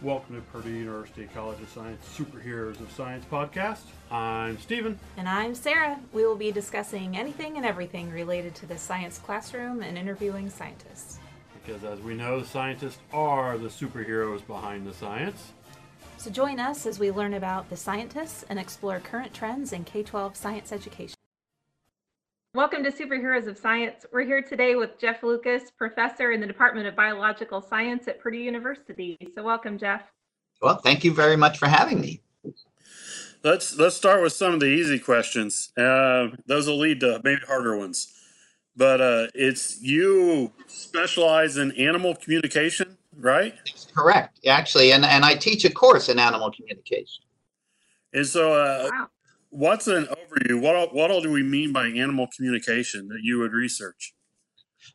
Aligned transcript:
Welcome 0.00 0.36
to 0.36 0.42
Purdue 0.52 0.70
University 0.70 1.28
College 1.34 1.60
of 1.60 1.68
Science 1.70 2.06
Superheroes 2.16 2.80
of 2.80 2.88
Science 2.92 3.24
podcast. 3.28 3.80
I'm 4.12 4.56
Stephen. 4.60 4.96
And 5.16 5.28
I'm 5.28 5.56
Sarah. 5.56 5.98
We 6.12 6.24
will 6.24 6.36
be 6.36 6.52
discussing 6.52 7.16
anything 7.16 7.56
and 7.56 7.66
everything 7.66 8.08
related 8.12 8.54
to 8.56 8.66
the 8.66 8.78
science 8.78 9.18
classroom 9.18 9.82
and 9.82 9.98
interviewing 9.98 10.50
scientists. 10.50 11.18
Because 11.52 11.82
as 11.82 11.98
we 11.98 12.14
know, 12.14 12.44
scientists 12.44 13.00
are 13.12 13.58
the 13.58 13.66
superheroes 13.66 14.46
behind 14.46 14.86
the 14.86 14.94
science. 14.94 15.52
So 16.16 16.30
join 16.30 16.60
us 16.60 16.86
as 16.86 17.00
we 17.00 17.10
learn 17.10 17.34
about 17.34 17.68
the 17.68 17.76
scientists 17.76 18.44
and 18.48 18.56
explore 18.56 19.00
current 19.00 19.34
trends 19.34 19.72
in 19.72 19.82
K 19.82 20.04
12 20.04 20.36
science 20.36 20.70
education. 20.70 21.17
Welcome 22.54 22.82
to 22.84 22.90
Superheroes 22.90 23.46
of 23.46 23.58
Science. 23.58 24.06
We're 24.10 24.24
here 24.24 24.40
today 24.40 24.74
with 24.74 24.98
Jeff 24.98 25.22
Lucas, 25.22 25.70
professor 25.70 26.32
in 26.32 26.40
the 26.40 26.46
Department 26.46 26.86
of 26.86 26.96
Biological 26.96 27.60
Science 27.60 28.08
at 28.08 28.18
Purdue 28.20 28.38
University. 28.38 29.18
So 29.34 29.42
welcome, 29.42 29.76
Jeff. 29.76 30.00
Well, 30.62 30.76
thank 30.76 31.04
you 31.04 31.12
very 31.12 31.36
much 31.36 31.58
for 31.58 31.66
having 31.66 32.00
me. 32.00 32.22
Let's 33.44 33.76
let's 33.76 33.96
start 33.96 34.22
with 34.22 34.32
some 34.32 34.54
of 34.54 34.60
the 34.60 34.66
easy 34.66 34.98
questions. 34.98 35.72
Uh, 35.76 36.28
those 36.46 36.66
will 36.66 36.78
lead 36.78 37.00
to 37.00 37.20
maybe 37.22 37.42
harder 37.46 37.76
ones. 37.76 38.14
But 38.74 39.02
uh, 39.02 39.26
it's 39.34 39.82
you 39.82 40.50
specialize 40.68 41.58
in 41.58 41.72
animal 41.72 42.16
communication, 42.16 42.96
right? 43.20 43.54
That's 43.66 43.88
correct, 43.94 44.40
actually, 44.46 44.92
and 44.92 45.04
and 45.04 45.22
I 45.22 45.34
teach 45.34 45.66
a 45.66 45.70
course 45.70 46.08
in 46.08 46.18
animal 46.18 46.50
communication. 46.50 47.24
And 48.14 48.26
so, 48.26 48.54
uh, 48.54 48.88
wow. 48.90 49.08
What's 49.50 49.86
an 49.86 50.06
overview? 50.06 50.60
What 50.60 50.76
all, 50.76 50.88
what 50.88 51.10
all 51.10 51.20
do 51.20 51.30
we 51.30 51.42
mean 51.42 51.72
by 51.72 51.86
animal 51.86 52.28
communication 52.34 53.08
that 53.08 53.20
you 53.22 53.38
would 53.38 53.52
research? 53.52 54.14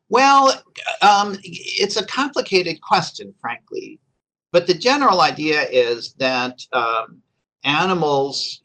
Well, 0.09 0.63
um, 1.02 1.38
it's 1.43 1.98
a 1.98 2.05
complicated 2.05 2.81
question, 2.81 3.34
frankly, 3.41 3.99
but 4.52 4.67
the 4.67 4.73
general 4.73 5.21
idea 5.21 5.63
is 5.63 6.13
that 6.20 6.62
um, 6.71 7.21
animals, 7.63 8.62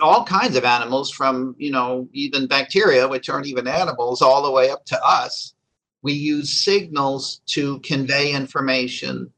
all 0.00 0.24
kinds 0.24 0.56
of 0.56 0.64
animals, 0.64 1.10
from 1.10 1.54
you 1.58 1.70
know 1.70 2.08
even 2.12 2.46
bacteria, 2.46 3.08
which 3.08 3.28
aren't 3.28 3.46
even 3.46 3.66
animals, 3.66 4.22
all 4.22 4.42
the 4.42 4.50
way 4.50 4.70
up 4.70 4.84
to 4.86 5.04
us, 5.04 5.54
we 6.02 6.12
use 6.12 6.64
signals 6.64 7.40
to 7.46 7.80
convey 7.80 8.32
information 8.32 9.32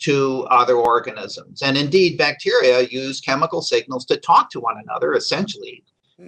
to 0.00 0.46
other 0.50 0.74
organisms. 0.76 1.62
And 1.62 1.76
indeed, 1.76 2.18
bacteria 2.18 2.82
use 2.82 3.20
chemical 3.20 3.62
signals 3.62 4.04
to 4.06 4.16
talk 4.16 4.50
to 4.50 4.60
one 4.60 4.78
another, 4.78 5.14
essentially. 5.14 5.84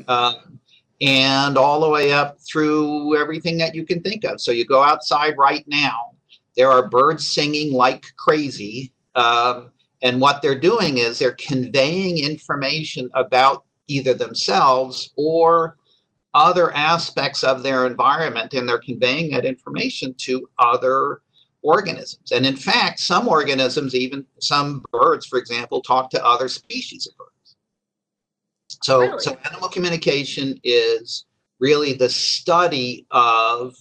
Um, 0.09 0.61
and 1.01 1.57
all 1.57 1.81
the 1.81 1.89
way 1.89 2.13
up 2.13 2.39
through 2.41 3.17
everything 3.17 3.59
that 3.59 3.75
you 3.75 3.85
can 3.87 4.03
think 4.03 4.25
of. 4.25 4.41
So 4.41 4.53
you 4.53 4.65
go 4.65 4.83
outside 4.83 5.35
right 5.39 5.65
now, 5.67 6.13
there 6.57 6.71
are 6.71 6.89
birds 6.89 7.27
singing 7.27 7.73
like 7.73 8.05
crazy. 8.17 8.93
Um, 9.15 9.71
and 10.03 10.21
what 10.21 10.43
they're 10.43 10.59
doing 10.59 10.99
is 10.99 11.19
they're 11.19 11.33
conveying 11.33 12.19
information 12.19 13.11
about 13.15 13.65
either 13.89 14.15
themselves 14.15 15.13
or 15.17 15.77
other 16.35 16.73
aspects 16.75 17.43
of 17.43 17.63
their 17.63 17.87
environment, 17.87 18.55
and 18.55 18.69
they're 18.69 18.79
conveying 18.79 19.31
that 19.33 19.45
information 19.45 20.15
to 20.19 20.49
other 20.59 21.23
organisms. 21.63 22.33
And 22.33 22.47
in 22.47 22.57
fact, 22.57 23.01
some 23.01 23.29
organisms, 23.29 23.95
even 23.95 24.25
some 24.39 24.85
birds, 24.93 25.27
for 25.27 25.39
example, 25.39 25.81
talk 25.81 26.11
to 26.11 26.25
other 26.25 26.49
species 26.49 27.07
of 27.07 27.17
birds. 27.17 27.57
So, 28.83 29.01
really? 29.01 29.19
so 29.21 29.37
animal 29.45 29.69
communication 29.69 30.59
is 30.65 31.27
really 31.59 31.93
the 31.93 32.09
study 32.09 33.07
of 33.11 33.75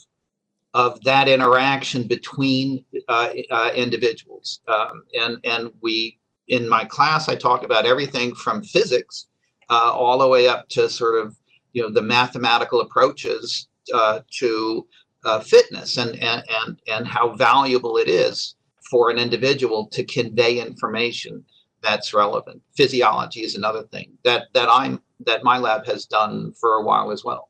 of 0.76 1.02
that 1.04 1.28
interaction 1.28 2.04
between 2.04 2.86
uh, 3.08 3.30
uh, 3.50 3.72
individuals. 3.76 4.60
Um, 4.68 5.04
and 5.20 5.38
and 5.44 5.72
we 5.82 6.20
in 6.48 6.68
my 6.68 6.86
class 6.86 7.30
I 7.30 7.36
talk 7.36 7.64
about 7.64 7.86
everything 7.86 8.36
from 8.36 8.64
physics 8.64 9.28
uh, 9.70 9.92
all 9.94 10.20
the 10.20 10.28
way 10.28 10.48
up 10.48 10.68
to 10.70 10.90
sort 10.90 11.24
of 11.24 11.36
you 11.74 11.82
know 11.82 11.90
the 11.90 12.02
mathematical 12.02 12.82
approaches 12.82 13.68
uh, 13.94 14.20
to 14.40 14.88
uh, 15.26 15.40
fitness 15.40 15.98
and, 15.98 16.12
and 16.22 16.44
and 16.50 16.80
and 16.88 17.08
how 17.08 17.36
valuable 17.36 17.98
it 17.98 18.08
is 18.08 18.56
for 18.90 19.10
an 19.10 19.18
individual 19.18 19.88
to 19.88 20.04
convey 20.04 20.60
information 20.60 21.44
that's 21.82 22.14
relevant. 22.14 22.62
Physiology 22.76 23.42
is 23.42 23.56
another 23.56 23.84
thing 23.84 24.18
that 24.24 24.48
that 24.54 24.68
I'm 24.70 25.02
that 25.26 25.44
my 25.44 25.58
lab 25.58 25.86
has 25.86 26.06
done 26.06 26.54
for 26.60 26.74
a 26.74 26.84
while 26.84 27.12
as 27.12 27.24
well. 27.24 27.50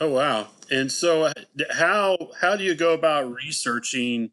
Oh 0.00 0.10
wow! 0.10 0.48
And 0.70 0.90
so, 0.90 1.24
uh, 1.24 1.32
how 1.70 2.16
how 2.40 2.56
do 2.56 2.64
you 2.64 2.74
go 2.74 2.94
about 2.94 3.32
researching 3.32 4.30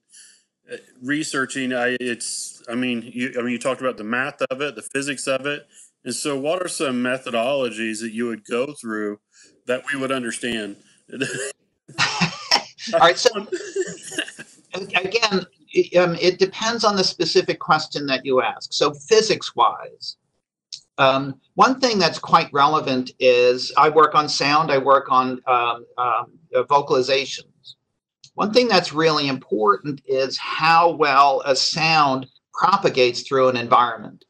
uh, 0.71 0.77
researching? 1.01 1.73
I 1.73 1.97
it's 1.99 2.61
I 2.69 2.75
mean 2.75 3.09
you 3.13 3.33
I 3.37 3.41
mean 3.41 3.51
you 3.51 3.59
talked 3.59 3.81
about 3.81 3.97
the 3.97 4.03
math 4.03 4.41
of 4.43 4.61
it, 4.61 4.75
the 4.75 4.81
physics 4.81 5.27
of 5.27 5.45
it, 5.45 5.67
and 6.03 6.13
so 6.13 6.39
what 6.39 6.61
are 6.61 6.67
some 6.67 7.03
methodologies 7.03 8.01
that 8.01 8.11
you 8.11 8.27
would 8.27 8.45
go 8.45 8.73
through 8.73 9.19
that 9.65 9.83
we 9.91 9.99
would 9.99 10.11
understand? 10.11 10.77
All 12.93 12.99
right. 12.99 13.17
So 13.17 13.29
again, 14.73 15.45
um, 15.97 16.15
it 16.21 16.39
depends 16.39 16.83
on 16.83 16.95
the 16.95 17.03
specific 17.03 17.59
question 17.59 18.05
that 18.07 18.25
you 18.25 18.41
ask. 18.41 18.73
So 18.73 18.93
physics-wise, 18.93 20.17
um, 20.97 21.39
one 21.55 21.79
thing 21.79 21.99
that's 21.99 22.19
quite 22.19 22.49
relevant 22.53 23.11
is 23.19 23.73
I 23.77 23.89
work 23.89 24.15
on 24.15 24.29
sound. 24.29 24.71
I 24.71 24.77
work 24.77 25.11
on 25.11 25.41
um, 25.47 25.85
um, 25.97 26.39
vocalizations. 26.53 27.75
One 28.35 28.53
thing 28.53 28.67
that's 28.67 28.93
really 28.93 29.27
important 29.27 30.01
is 30.05 30.37
how 30.37 30.91
well 30.91 31.41
a 31.45 31.55
sound 31.55 32.27
propagates 32.53 33.21
through 33.21 33.49
an 33.49 33.57
environment 33.57 34.25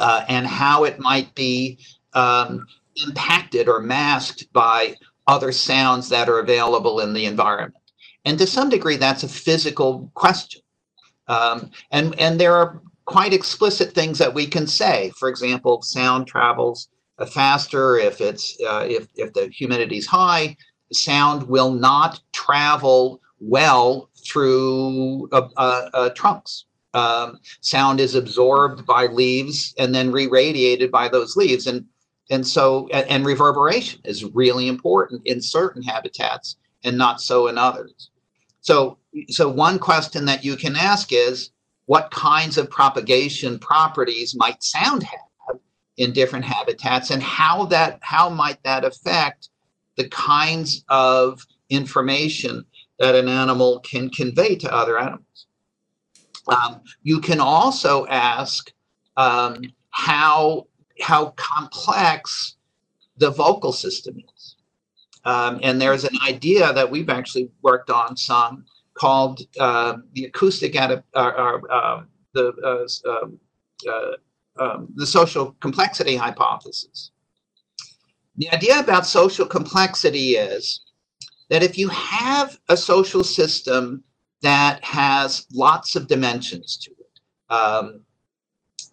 uh, 0.00 0.24
and 0.28 0.46
how 0.46 0.84
it 0.84 0.98
might 0.98 1.34
be 1.34 1.78
um, 2.14 2.66
impacted 3.06 3.68
or 3.68 3.80
masked 3.80 4.52
by 4.52 4.96
other 5.26 5.52
sounds 5.52 6.08
that 6.08 6.28
are 6.28 6.38
available 6.38 7.00
in 7.00 7.12
the 7.12 7.26
environment. 7.26 7.74
And 8.24 8.38
to 8.38 8.46
some 8.46 8.68
degree, 8.68 8.96
that's 8.96 9.22
a 9.22 9.28
physical 9.28 10.10
question. 10.14 10.62
Um, 11.28 11.70
and, 11.90 12.18
and 12.18 12.40
there 12.40 12.54
are 12.54 12.82
quite 13.04 13.32
explicit 13.32 13.92
things 13.92 14.18
that 14.18 14.34
we 14.34 14.46
can 14.46 14.66
say. 14.66 15.12
For 15.18 15.28
example, 15.28 15.82
sound 15.82 16.26
travels 16.26 16.88
uh, 17.18 17.26
faster 17.26 17.96
if 17.96 18.20
it's 18.20 18.56
uh, 18.66 18.86
if, 18.88 19.06
if 19.16 19.32
the 19.32 19.48
humidity 19.48 19.98
is 19.98 20.06
high. 20.06 20.56
Sound 20.92 21.44
will 21.44 21.72
not 21.72 22.20
travel 22.32 23.20
well 23.40 24.10
through 24.24 25.28
uh, 25.32 25.48
uh, 25.56 25.90
uh 25.94 26.10
trunks. 26.10 26.66
Um, 26.94 27.38
sound 27.62 28.00
is 28.00 28.14
absorbed 28.14 28.84
by 28.86 29.06
leaves 29.06 29.74
and 29.78 29.94
then 29.94 30.12
re-radiated 30.12 30.90
by 30.90 31.08
those 31.08 31.36
leaves. 31.36 31.66
And 31.66 31.86
and 32.32 32.46
so 32.46 32.88
and 32.88 33.26
reverberation 33.26 34.00
is 34.04 34.24
really 34.24 34.66
important 34.66 35.20
in 35.26 35.40
certain 35.42 35.82
habitats 35.82 36.56
and 36.82 36.96
not 36.96 37.20
so 37.20 37.46
in 37.46 37.58
others. 37.58 38.10
So 38.62 38.98
so 39.28 39.48
one 39.50 39.78
question 39.78 40.24
that 40.24 40.42
you 40.42 40.56
can 40.56 40.74
ask 40.74 41.12
is 41.12 41.50
what 41.84 42.10
kinds 42.10 42.56
of 42.56 42.70
propagation 42.70 43.58
properties 43.58 44.34
might 44.34 44.62
sound 44.62 45.02
have 45.02 45.58
in 45.98 46.12
different 46.14 46.46
habitats 46.46 47.10
and 47.10 47.22
how 47.22 47.66
that 47.66 47.98
how 48.00 48.30
might 48.30 48.62
that 48.64 48.82
affect 48.82 49.50
the 49.98 50.08
kinds 50.08 50.86
of 50.88 51.46
information 51.68 52.64
that 52.98 53.14
an 53.14 53.28
animal 53.28 53.80
can 53.80 54.08
convey 54.08 54.56
to 54.56 54.74
other 54.74 54.98
animals? 54.98 55.46
Um, 56.48 56.80
you 57.02 57.20
can 57.20 57.40
also 57.40 58.06
ask 58.06 58.72
um, 59.18 59.60
how 59.90 60.66
how 61.02 61.34
complex 61.36 62.56
the 63.18 63.30
vocal 63.30 63.72
system 63.72 64.16
is. 64.36 64.56
Um, 65.24 65.60
and 65.62 65.80
there's 65.80 66.04
an 66.04 66.16
idea 66.26 66.72
that 66.72 66.90
we've 66.90 67.10
actually 67.10 67.50
worked 67.62 67.90
on 67.90 68.16
some 68.16 68.64
called 68.94 69.40
uh, 69.58 69.98
the 70.14 70.24
acoustic 70.24 70.74
adap- 70.74 71.04
uh, 71.14 71.58
uh, 71.70 72.02
the 72.34 72.52
uh, 72.64 73.10
um, 73.10 73.38
uh, 73.88 74.62
um, 74.62 74.88
the 74.96 75.06
social 75.06 75.52
complexity 75.60 76.16
hypothesis. 76.16 77.10
The 78.36 78.50
idea 78.50 78.80
about 78.80 79.06
social 79.06 79.46
complexity 79.46 80.36
is 80.36 80.80
that 81.50 81.62
if 81.62 81.78
you 81.78 81.88
have 81.88 82.58
a 82.68 82.76
social 82.76 83.24
system 83.24 84.02
that 84.42 84.82
has 84.84 85.46
lots 85.52 85.96
of 85.96 86.06
dimensions 86.06 86.76
to 86.78 86.90
it, 86.90 87.54
um, 87.54 88.00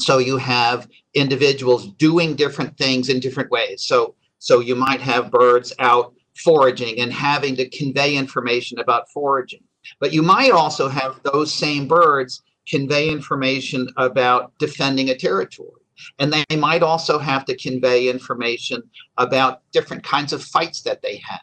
so 0.01 0.17
you 0.17 0.37
have 0.37 0.87
individuals 1.13 1.91
doing 1.93 2.35
different 2.35 2.77
things 2.77 3.09
in 3.09 3.19
different 3.19 3.51
ways. 3.51 3.83
So 3.83 4.15
so 4.39 4.61
you 4.61 4.75
might 4.75 5.01
have 5.01 5.31
birds 5.31 5.73
out 5.79 6.13
foraging 6.37 6.99
and 6.99 7.11
having 7.11 7.55
to 7.57 7.69
convey 7.69 8.15
information 8.15 8.79
about 8.79 9.09
foraging. 9.11 9.63
But 9.99 10.13
you 10.13 10.21
might 10.21 10.51
also 10.51 10.87
have 10.87 11.19
those 11.23 11.53
same 11.53 11.87
birds 11.87 12.41
convey 12.67 13.09
information 13.09 13.89
about 13.97 14.57
defending 14.57 15.09
a 15.09 15.17
territory. 15.17 15.71
And 16.19 16.31
they 16.31 16.55
might 16.55 16.83
also 16.83 17.19
have 17.19 17.43
to 17.45 17.57
convey 17.57 18.07
information 18.07 18.81
about 19.17 19.63
different 19.73 20.03
kinds 20.03 20.31
of 20.31 20.43
fights 20.43 20.81
that 20.83 21.01
they 21.01 21.17
have. 21.17 21.41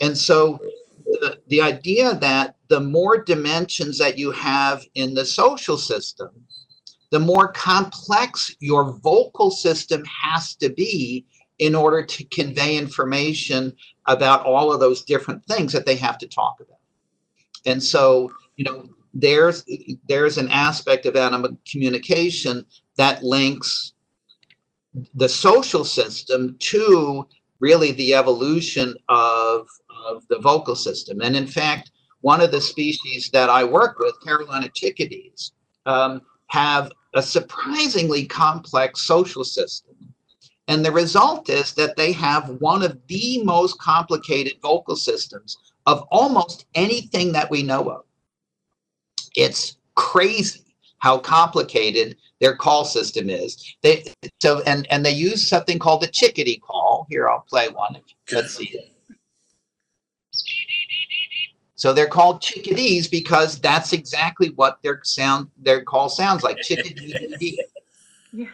And 0.00 0.16
so 0.16 0.60
the, 1.04 1.38
the 1.48 1.62
idea 1.62 2.14
that 2.14 2.56
the 2.68 2.80
more 2.80 3.18
dimensions 3.18 3.98
that 3.98 4.18
you 4.18 4.30
have 4.32 4.84
in 4.94 5.14
the 5.14 5.24
social 5.24 5.76
system, 5.76 6.30
the 7.10 7.20
more 7.20 7.48
complex 7.52 8.54
your 8.60 8.98
vocal 8.98 9.50
system 9.50 10.02
has 10.04 10.54
to 10.56 10.70
be 10.70 11.24
in 11.58 11.74
order 11.74 12.04
to 12.04 12.24
convey 12.24 12.76
information 12.76 13.72
about 14.06 14.44
all 14.44 14.72
of 14.72 14.80
those 14.80 15.04
different 15.04 15.44
things 15.46 15.72
that 15.72 15.86
they 15.86 15.96
have 15.96 16.18
to 16.18 16.26
talk 16.26 16.56
about. 16.60 16.78
And 17.64 17.82
so, 17.82 18.30
you 18.56 18.64
know, 18.64 18.88
there's 19.14 19.64
there's 20.08 20.36
an 20.36 20.50
aspect 20.50 21.06
of 21.06 21.16
animal 21.16 21.56
communication 21.70 22.66
that 22.96 23.22
links 23.22 23.94
the 25.14 25.28
social 25.28 25.84
system 25.84 26.56
to 26.58 27.26
really 27.60 27.92
the 27.92 28.14
evolution 28.14 28.94
of, 29.08 29.66
of 30.06 30.26
the 30.28 30.38
vocal 30.38 30.74
system. 30.74 31.20
And 31.22 31.36
in 31.36 31.46
fact, 31.46 31.90
one 32.20 32.40
of 32.40 32.50
the 32.50 32.60
species 32.60 33.30
that 33.30 33.48
I 33.50 33.64
work 33.64 33.98
with, 33.98 34.14
Carolina 34.24 34.68
chickadees, 34.74 35.52
um, 35.86 36.20
have 36.48 36.92
a 37.14 37.22
surprisingly 37.22 38.26
complex 38.26 39.02
social 39.02 39.44
system. 39.44 39.94
And 40.68 40.84
the 40.84 40.92
result 40.92 41.48
is 41.48 41.74
that 41.74 41.96
they 41.96 42.12
have 42.12 42.48
one 42.60 42.82
of 42.82 42.98
the 43.06 43.42
most 43.44 43.78
complicated 43.78 44.54
vocal 44.62 44.96
systems 44.96 45.56
of 45.86 46.02
almost 46.10 46.66
anything 46.74 47.32
that 47.32 47.50
we 47.50 47.62
know 47.62 47.88
of. 47.88 48.02
It's 49.36 49.76
crazy 49.94 50.64
how 50.98 51.18
complicated 51.18 52.16
their 52.40 52.56
call 52.56 52.84
system 52.84 53.30
is. 53.30 53.76
They 53.82 54.04
so 54.42 54.62
and 54.62 54.86
and 54.90 55.04
they 55.04 55.12
use 55.12 55.48
something 55.48 55.78
called 55.78 56.02
the 56.02 56.08
chickadee 56.08 56.58
call. 56.58 57.06
Here, 57.08 57.28
I'll 57.28 57.46
play 57.48 57.68
one. 57.68 57.96
Let's 58.32 58.56
see 58.56 58.70
it. 58.72 58.95
So 61.76 61.92
they're 61.92 62.08
called 62.08 62.40
chickadees 62.40 63.06
because 63.06 63.60
that's 63.60 63.92
exactly 63.92 64.50
what 64.50 64.78
their 64.82 65.00
sound 65.04 65.48
their 65.58 65.82
call 65.82 66.08
sounds 66.08 66.42
like. 66.42 66.56
Chickadee. 66.62 67.60
Yeah. 68.32 68.46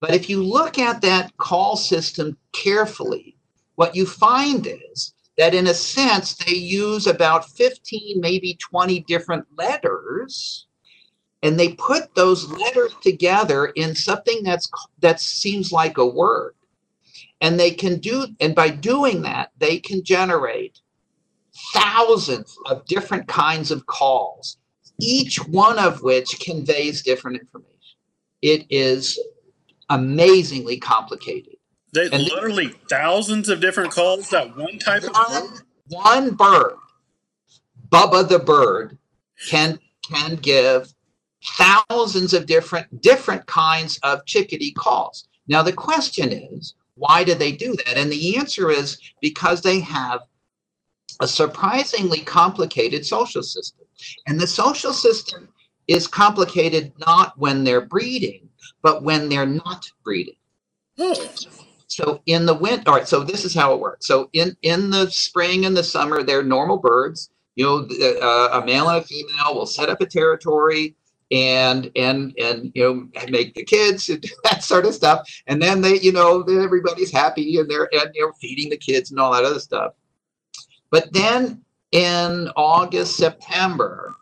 But 0.00 0.14
if 0.14 0.28
you 0.28 0.42
look 0.42 0.78
at 0.78 1.00
that 1.00 1.36
call 1.36 1.76
system 1.76 2.36
carefully, 2.52 3.36
what 3.76 3.96
you 3.96 4.04
find 4.04 4.66
is 4.66 5.14
that 5.38 5.54
in 5.54 5.68
a 5.68 5.74
sense 5.74 6.34
they 6.34 6.54
use 6.54 7.06
about 7.06 7.48
15, 7.50 8.20
maybe 8.20 8.58
20 8.60 9.00
different 9.00 9.46
letters 9.56 10.66
and 11.44 11.60
they 11.60 11.74
put 11.74 12.14
those 12.14 12.50
letters 12.50 12.94
together 13.02 13.66
in 13.66 13.94
something 13.94 14.42
that's 14.42 14.68
that 15.00 15.20
seems 15.20 15.70
like 15.70 15.98
a 15.98 16.06
word 16.06 16.54
and 17.40 17.60
they 17.60 17.70
can 17.70 17.98
do 17.98 18.26
and 18.40 18.54
by 18.54 18.68
doing 18.70 19.22
that 19.22 19.50
they 19.58 19.78
can 19.78 20.02
generate 20.02 20.80
thousands 21.72 22.56
of 22.66 22.84
different 22.86 23.26
kinds 23.28 23.70
of 23.70 23.86
calls 23.86 24.58
each 25.00 25.36
one 25.48 25.78
of 25.78 26.02
which 26.02 26.38
conveys 26.40 27.02
different 27.02 27.40
information. 27.40 27.70
It 28.42 28.66
is 28.70 29.18
amazingly 29.90 30.78
complicated. 30.78 31.56
They 31.92 32.06
And- 32.10 32.24
literally 32.24 32.74
thousands 32.88 33.48
of 33.48 33.60
different 33.60 33.92
calls 33.92 34.28
that 34.30 34.56
one 34.56 34.78
type 34.78 35.04
of 35.04 35.14
one, 35.14 35.60
one 35.88 36.30
bird 36.34 36.76
bubba 37.90 38.28
the 38.28 38.38
bird 38.38 38.98
can 39.48 39.78
can 40.02 40.36
give 40.36 40.92
thousands 41.56 42.34
of 42.34 42.46
different 42.46 43.00
different 43.00 43.46
kinds 43.46 43.98
of 44.02 44.24
chickadee 44.26 44.72
calls. 44.72 45.28
Now 45.46 45.62
the 45.62 45.72
question 45.72 46.32
is 46.32 46.74
why 46.96 47.24
do 47.24 47.34
they 47.34 47.52
do 47.52 47.76
that? 47.76 47.96
And 47.96 48.10
the 48.10 48.36
answer 48.36 48.70
is 48.70 48.98
because 49.20 49.62
they 49.62 49.80
have 49.80 50.20
a 51.20 51.28
surprisingly 51.28 52.20
complicated 52.20 53.04
social 53.04 53.42
system 53.42 53.86
and 54.26 54.38
the 54.38 54.46
social 54.46 54.92
system 54.92 55.48
is 55.86 56.06
complicated 56.06 56.92
not 56.98 57.38
when 57.38 57.64
they're 57.64 57.86
breeding 57.86 58.48
but 58.82 59.02
when 59.02 59.28
they're 59.28 59.46
not 59.46 59.90
breeding 60.02 60.36
Oh, 60.98 61.34
so 61.88 62.22
in 62.26 62.46
the 62.46 62.54
winter, 62.54 62.88
all 62.88 62.96
right. 62.96 63.08
So 63.08 63.24
this 63.24 63.44
is 63.44 63.54
how 63.54 63.74
it 63.74 63.80
works. 63.80 64.06
So 64.06 64.28
in 64.32 64.56
in 64.62 64.90
the 64.90 65.10
spring 65.10 65.66
and 65.66 65.76
the 65.76 65.84
summer, 65.84 66.22
they're 66.22 66.42
normal 66.42 66.78
birds. 66.78 67.30
You 67.56 67.64
know, 67.66 68.20
uh, 68.20 68.60
a 68.60 68.66
male 68.66 68.88
and 68.88 69.02
a 69.02 69.06
female 69.06 69.54
will 69.54 69.66
set 69.66 69.88
up 69.88 70.00
a 70.00 70.06
territory 70.06 70.96
and 71.30 71.90
and 71.96 72.34
and 72.38 72.72
you 72.74 72.82
know 72.82 73.28
make 73.28 73.54
the 73.54 73.64
kids 73.64 74.08
and 74.08 74.20
do 74.20 74.28
that 74.44 74.62
sort 74.62 74.86
of 74.86 74.94
stuff. 74.94 75.28
And 75.46 75.60
then 75.60 75.80
they, 75.80 75.98
you 76.00 76.12
know, 76.12 76.42
everybody's 76.42 77.12
happy 77.12 77.58
and 77.58 77.68
they're 77.68 77.88
and 77.92 78.10
you 78.14 78.26
know 78.26 78.32
feeding 78.40 78.70
the 78.70 78.76
kids 78.76 79.10
and 79.10 79.20
all 79.20 79.32
that 79.32 79.44
other 79.44 79.60
stuff. 79.60 79.92
But 80.94 81.12
then 81.12 81.64
in 81.90 82.50
August, 82.54 83.16
September, 83.16 84.14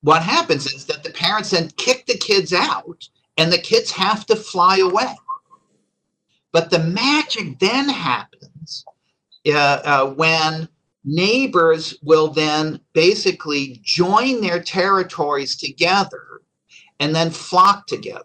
what 0.00 0.22
happens 0.22 0.64
is 0.64 0.86
that 0.86 1.04
the 1.04 1.10
parents 1.10 1.50
then 1.50 1.68
kick 1.76 2.06
the 2.06 2.16
kids 2.16 2.54
out 2.54 3.06
and 3.36 3.52
the 3.52 3.58
kids 3.58 3.90
have 3.90 4.24
to 4.24 4.34
fly 4.34 4.78
away. 4.78 5.14
But 6.52 6.70
the 6.70 6.78
magic 6.78 7.58
then 7.58 7.90
happens 7.90 8.86
uh, 9.46 9.52
uh, 9.84 10.06
when 10.14 10.70
neighbors 11.04 11.98
will 12.02 12.28
then 12.28 12.80
basically 12.94 13.82
join 13.82 14.40
their 14.40 14.62
territories 14.62 15.54
together 15.54 16.40
and 16.98 17.14
then 17.14 17.28
flock 17.28 17.86
together. 17.86 18.24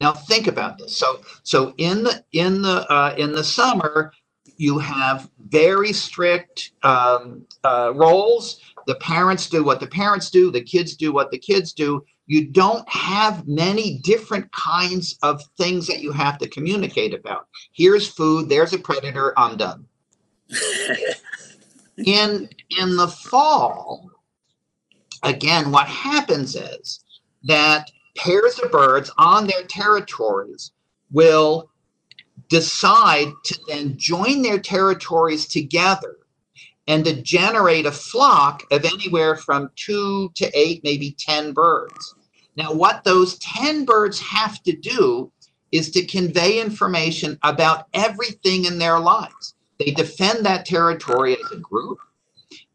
Now 0.00 0.14
think 0.14 0.48
about 0.48 0.78
this. 0.78 0.96
So 0.96 1.20
so 1.44 1.74
in 1.76 2.02
the 2.02 2.24
in 2.32 2.62
the 2.62 2.90
uh, 2.90 3.14
in 3.16 3.30
the 3.30 3.44
summer 3.44 4.12
you 4.60 4.78
have 4.78 5.30
very 5.48 5.92
strict 5.92 6.72
um, 6.82 7.46
uh, 7.64 7.92
roles. 7.94 8.60
The 8.86 8.96
parents 8.96 9.48
do 9.48 9.64
what 9.64 9.80
the 9.80 9.86
parents 9.86 10.30
do. 10.30 10.50
The 10.50 10.62
kids 10.62 10.96
do 10.96 11.12
what 11.12 11.30
the 11.30 11.38
kids 11.38 11.72
do 11.72 12.04
you 12.30 12.46
don't 12.46 12.88
have 12.88 13.48
many 13.48 13.98
different 14.04 14.52
kinds 14.52 15.18
of 15.24 15.42
things 15.58 15.88
that 15.88 16.00
you 16.00 16.12
have 16.12 16.38
to 16.38 16.48
communicate 16.48 17.12
about. 17.12 17.48
Here's 17.72 18.06
food, 18.06 18.48
there's 18.48 18.72
a 18.72 18.78
predator, 18.78 19.36
I'm 19.36 19.56
done. 19.56 19.84
In 22.06 22.48
in 22.78 22.96
the 22.96 23.08
fall, 23.08 24.10
again, 25.24 25.72
what 25.72 25.88
happens 25.88 26.54
is 26.54 27.04
that 27.42 27.90
pairs 28.16 28.58
of 28.60 28.70
birds 28.70 29.10
on 29.18 29.46
their 29.46 29.64
territories 29.64 30.70
will 31.10 31.69
decide 32.48 33.32
to 33.44 33.58
then 33.68 33.96
join 33.96 34.42
their 34.42 34.58
territories 34.58 35.46
together 35.46 36.16
and 36.86 37.04
to 37.04 37.22
generate 37.22 37.86
a 37.86 37.92
flock 37.92 38.64
of 38.72 38.84
anywhere 38.84 39.36
from 39.36 39.70
two 39.76 40.30
to 40.34 40.50
eight, 40.58 40.82
maybe 40.82 41.14
10 41.18 41.52
birds. 41.52 42.14
Now, 42.56 42.72
what 42.72 43.04
those 43.04 43.38
10 43.38 43.84
birds 43.84 44.20
have 44.20 44.62
to 44.64 44.72
do 44.72 45.30
is 45.70 45.90
to 45.92 46.04
convey 46.04 46.60
information 46.60 47.38
about 47.44 47.86
everything 47.94 48.64
in 48.64 48.78
their 48.78 48.98
lives. 48.98 49.54
They 49.78 49.92
defend 49.92 50.44
that 50.44 50.66
territory 50.66 51.36
as 51.42 51.52
a 51.52 51.58
group. 51.58 51.98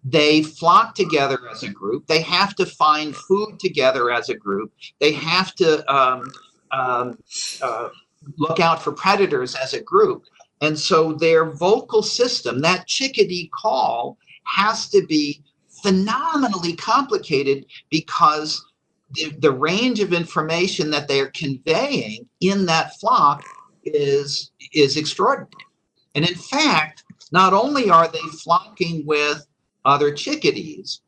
They 0.03 0.43
flock 0.43 0.95
together 0.95 1.39
as 1.51 1.63
a 1.63 1.69
group. 1.69 2.07
They 2.07 2.21
have 2.21 2.55
to 2.55 2.65
find 2.65 3.15
food 3.15 3.59
together 3.59 4.11
as 4.11 4.29
a 4.29 4.35
group. 4.35 4.71
They 4.99 5.11
have 5.11 5.53
to 5.55 5.93
um, 5.93 6.31
um, 6.71 7.17
uh, 7.61 7.89
look 8.37 8.59
out 8.59 8.81
for 8.81 8.91
predators 8.91 9.55
as 9.55 9.73
a 9.73 9.81
group. 9.81 10.25
And 10.61 10.77
so 10.77 11.13
their 11.13 11.51
vocal 11.51 12.01
system, 12.01 12.61
that 12.61 12.87
chickadee 12.87 13.51
call, 13.53 14.17
has 14.45 14.89
to 14.89 15.05
be 15.05 15.43
phenomenally 15.83 16.75
complicated 16.75 17.65
because 17.89 18.65
the, 19.11 19.31
the 19.39 19.51
range 19.51 19.99
of 19.99 20.13
information 20.13 20.89
that 20.91 21.07
they're 21.07 21.31
conveying 21.31 22.27
in 22.41 22.65
that 22.65 22.97
flock 22.99 23.43
is 23.83 24.51
is 24.73 24.97
extraordinary. 24.97 25.51
And 26.15 26.27
in 26.27 26.35
fact, 26.35 27.03
not 27.31 27.53
only 27.53 27.89
are 27.89 28.07
they 28.07 28.19
flocking 28.43 29.05
with 29.05 29.45
other 29.83 30.13
chickadees, 30.13 31.01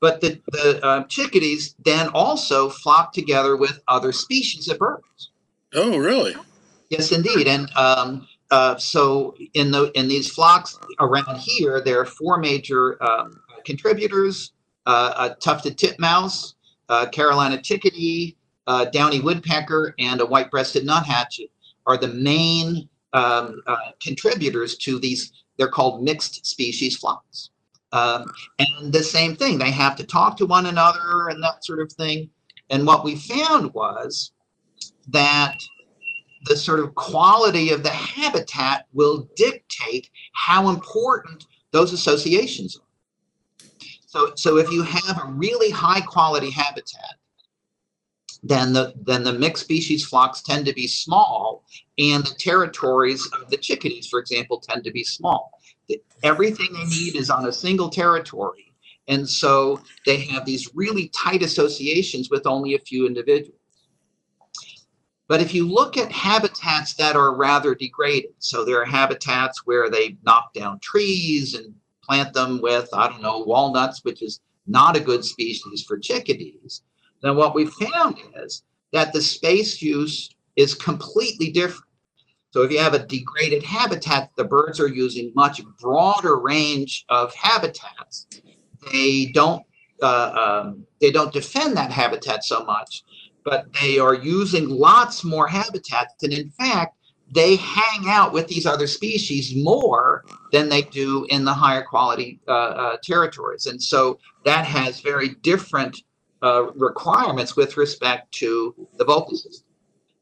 but 0.00 0.20
the, 0.20 0.40
the 0.48 0.84
uh, 0.84 1.04
chickadees 1.04 1.74
then 1.84 2.08
also 2.08 2.68
flock 2.68 3.12
together 3.12 3.56
with 3.56 3.80
other 3.88 4.12
species 4.12 4.68
of 4.68 4.78
birds. 4.78 5.30
oh, 5.74 5.98
really? 5.98 6.34
Yes, 6.90 7.12
indeed. 7.12 7.46
And 7.46 7.70
um, 7.76 8.26
uh, 8.50 8.76
so 8.76 9.34
in 9.54 9.70
the 9.70 9.92
in 9.94 10.08
these 10.08 10.28
flocks 10.28 10.76
around 10.98 11.38
here, 11.38 11.80
there 11.80 12.00
are 12.00 12.04
four 12.04 12.38
major 12.38 13.02
um, 13.02 13.40
contributors: 13.64 14.52
uh, 14.86 15.30
a 15.30 15.36
tufted 15.36 15.78
titmouse, 15.78 16.56
uh, 16.88 17.06
Carolina 17.06 17.62
chickadee, 17.62 18.36
uh, 18.66 18.86
downy 18.86 19.20
woodpecker, 19.20 19.94
and 20.00 20.20
a 20.20 20.26
white-breasted 20.26 20.84
nuthatch 20.84 21.40
are 21.86 21.96
the 21.96 22.08
main 22.08 22.88
um, 23.12 23.62
uh, 23.66 23.92
contributors 24.02 24.76
to 24.78 24.98
these. 24.98 25.32
They're 25.58 25.68
called 25.68 26.02
mixed 26.02 26.44
species 26.44 26.96
flocks. 26.96 27.50
Um, 27.92 28.32
and 28.58 28.92
the 28.92 29.02
same 29.02 29.36
thing, 29.36 29.58
they 29.58 29.70
have 29.70 29.96
to 29.96 30.04
talk 30.04 30.36
to 30.38 30.46
one 30.46 30.66
another 30.66 31.28
and 31.28 31.42
that 31.42 31.64
sort 31.64 31.80
of 31.80 31.92
thing. 31.92 32.30
And 32.70 32.86
what 32.86 33.04
we 33.04 33.16
found 33.16 33.74
was 33.74 34.32
that 35.08 35.56
the 36.44 36.56
sort 36.56 36.80
of 36.80 36.94
quality 36.94 37.70
of 37.70 37.82
the 37.82 37.90
habitat 37.90 38.86
will 38.92 39.28
dictate 39.36 40.10
how 40.32 40.68
important 40.68 41.46
those 41.72 41.92
associations 41.92 42.76
are. 42.76 43.66
So, 44.06 44.32
so 44.34 44.56
if 44.56 44.70
you 44.72 44.82
have 44.82 45.22
a 45.22 45.28
really 45.28 45.70
high 45.70 46.00
quality 46.00 46.50
habitat, 46.50 47.14
then 48.42 48.72
the 48.72 48.94
then 49.02 49.22
the 49.22 49.34
mixed 49.34 49.64
species 49.64 50.04
flocks 50.04 50.40
tend 50.42 50.64
to 50.66 50.72
be 50.72 50.86
small, 50.86 51.62
and 51.98 52.24
the 52.24 52.34
territories 52.38 53.28
of 53.40 53.50
the 53.50 53.56
chickadees, 53.56 54.08
for 54.08 54.18
example, 54.18 54.58
tend 54.60 54.82
to 54.84 54.90
be 54.90 55.04
small. 55.04 55.52
Everything 56.22 56.72
they 56.72 56.84
need 56.84 57.16
is 57.16 57.30
on 57.30 57.46
a 57.46 57.52
single 57.52 57.90
territory, 57.90 58.72
and 59.08 59.28
so 59.28 59.80
they 60.06 60.22
have 60.22 60.44
these 60.46 60.74
really 60.74 61.08
tight 61.08 61.42
associations 61.42 62.30
with 62.30 62.46
only 62.46 62.74
a 62.74 62.78
few 62.78 63.06
individuals. 63.06 63.59
But 65.30 65.40
if 65.40 65.54
you 65.54 65.66
look 65.66 65.96
at 65.96 66.12
habitats 66.12 66.92
that 66.94 67.16
are 67.16 67.34
rather 67.34 67.74
degraded, 67.74 68.32
so 68.38 68.64
there 68.64 68.82
are 68.82 68.84
habitats 68.84 69.64
where 69.64 69.88
they 69.88 70.18
knock 70.26 70.52
down 70.52 70.78
trees 70.80 71.54
and 71.54 71.74
plant 72.02 72.34
them 72.34 72.60
with, 72.60 72.88
I 72.92 73.08
don't 73.08 73.22
know, 73.22 73.38
walnuts, 73.38 74.04
which 74.04 74.20
is 74.20 74.40
not 74.66 74.96
a 74.96 75.00
good 75.00 75.24
species 75.24 75.84
for 75.86 75.98
chickadees 75.98 76.82
then 77.22 77.36
what 77.36 77.54
we 77.54 77.66
found 77.66 78.18
is 78.36 78.62
that 78.92 79.12
the 79.12 79.22
space 79.22 79.80
use 79.82 80.30
is 80.56 80.74
completely 80.74 81.50
different. 81.50 81.84
So 82.50 82.62
if 82.62 82.72
you 82.72 82.78
have 82.78 82.94
a 82.94 83.06
degraded 83.06 83.62
habitat, 83.62 84.30
the 84.36 84.44
birds 84.44 84.80
are 84.80 84.88
using 84.88 85.32
much 85.36 85.60
broader 85.80 86.38
range 86.38 87.04
of 87.08 87.32
habitats. 87.34 88.26
They 88.92 89.30
don't 89.32 89.64
uh, 90.02 90.62
um, 90.64 90.86
they 90.98 91.10
don't 91.10 91.32
defend 91.32 91.76
that 91.76 91.90
habitat 91.90 92.42
so 92.42 92.64
much, 92.64 93.04
but 93.50 93.66
they 93.82 93.98
are 93.98 94.14
using 94.14 94.68
lots 94.68 95.24
more 95.24 95.48
habitats. 95.48 96.22
And 96.22 96.32
in 96.32 96.50
fact, 96.50 96.96
they 97.34 97.56
hang 97.56 98.08
out 98.08 98.32
with 98.32 98.46
these 98.46 98.64
other 98.64 98.86
species 98.86 99.56
more 99.56 100.24
than 100.52 100.68
they 100.68 100.82
do 100.82 101.26
in 101.30 101.44
the 101.44 101.52
higher 101.52 101.82
quality 101.82 102.40
uh, 102.46 102.52
uh, 102.52 102.96
territories. 103.02 103.66
And 103.66 103.82
so 103.82 104.20
that 104.44 104.64
has 104.64 105.00
very 105.00 105.30
different 105.42 106.00
uh, 106.44 106.70
requirements 106.76 107.56
with 107.56 107.76
respect 107.76 108.30
to 108.34 108.72
the 108.98 109.04
vocal 109.04 109.36
system. 109.36 109.66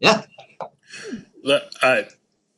Yeah. 0.00 0.22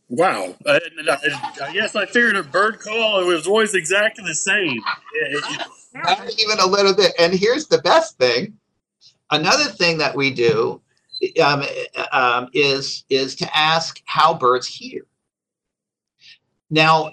Wow. 0.08 0.54
I, 0.66 0.80
I, 1.08 1.18
I, 1.64 1.72
guess 1.72 1.96
I 1.96 2.06
figured 2.06 2.36
a 2.36 2.44
bird 2.44 2.78
call 2.78 3.22
it 3.22 3.26
was 3.26 3.48
always 3.48 3.74
exactly 3.74 4.24
the 4.24 4.34
same. 4.36 4.80
Not 5.94 6.30
even 6.38 6.60
a 6.60 6.66
little 6.66 6.94
bit. 6.94 7.12
And 7.18 7.34
here's 7.34 7.66
the 7.66 7.78
best 7.78 8.18
thing. 8.18 8.56
Another 9.30 9.64
thing 9.64 9.98
that 9.98 10.16
we 10.16 10.32
do 10.32 10.80
um, 11.42 11.62
um, 12.12 12.48
is 12.52 13.04
is 13.10 13.34
to 13.36 13.56
ask 13.56 14.00
how 14.06 14.34
birds 14.34 14.66
hear. 14.66 15.02
Now, 16.70 17.12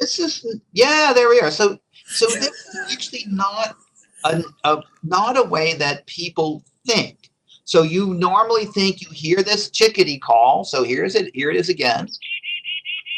this 0.00 0.18
is 0.18 0.44
yeah, 0.72 1.12
there 1.14 1.28
we 1.28 1.40
are. 1.40 1.50
So 1.50 1.78
so 2.06 2.26
this 2.26 2.48
is 2.48 2.92
actually 2.92 3.24
not 3.28 3.76
a, 4.24 4.42
a, 4.64 4.82
not 5.02 5.38
a 5.38 5.42
way 5.42 5.74
that 5.74 6.06
people 6.06 6.62
think. 6.86 7.30
So 7.64 7.82
you 7.82 8.12
normally 8.14 8.66
think 8.66 9.00
you 9.00 9.08
hear 9.10 9.42
this 9.42 9.70
chickadee 9.70 10.18
call. 10.18 10.64
So 10.64 10.82
here's 10.82 11.14
it. 11.14 11.34
Here 11.34 11.50
it 11.50 11.56
is 11.56 11.70
again, 11.70 12.08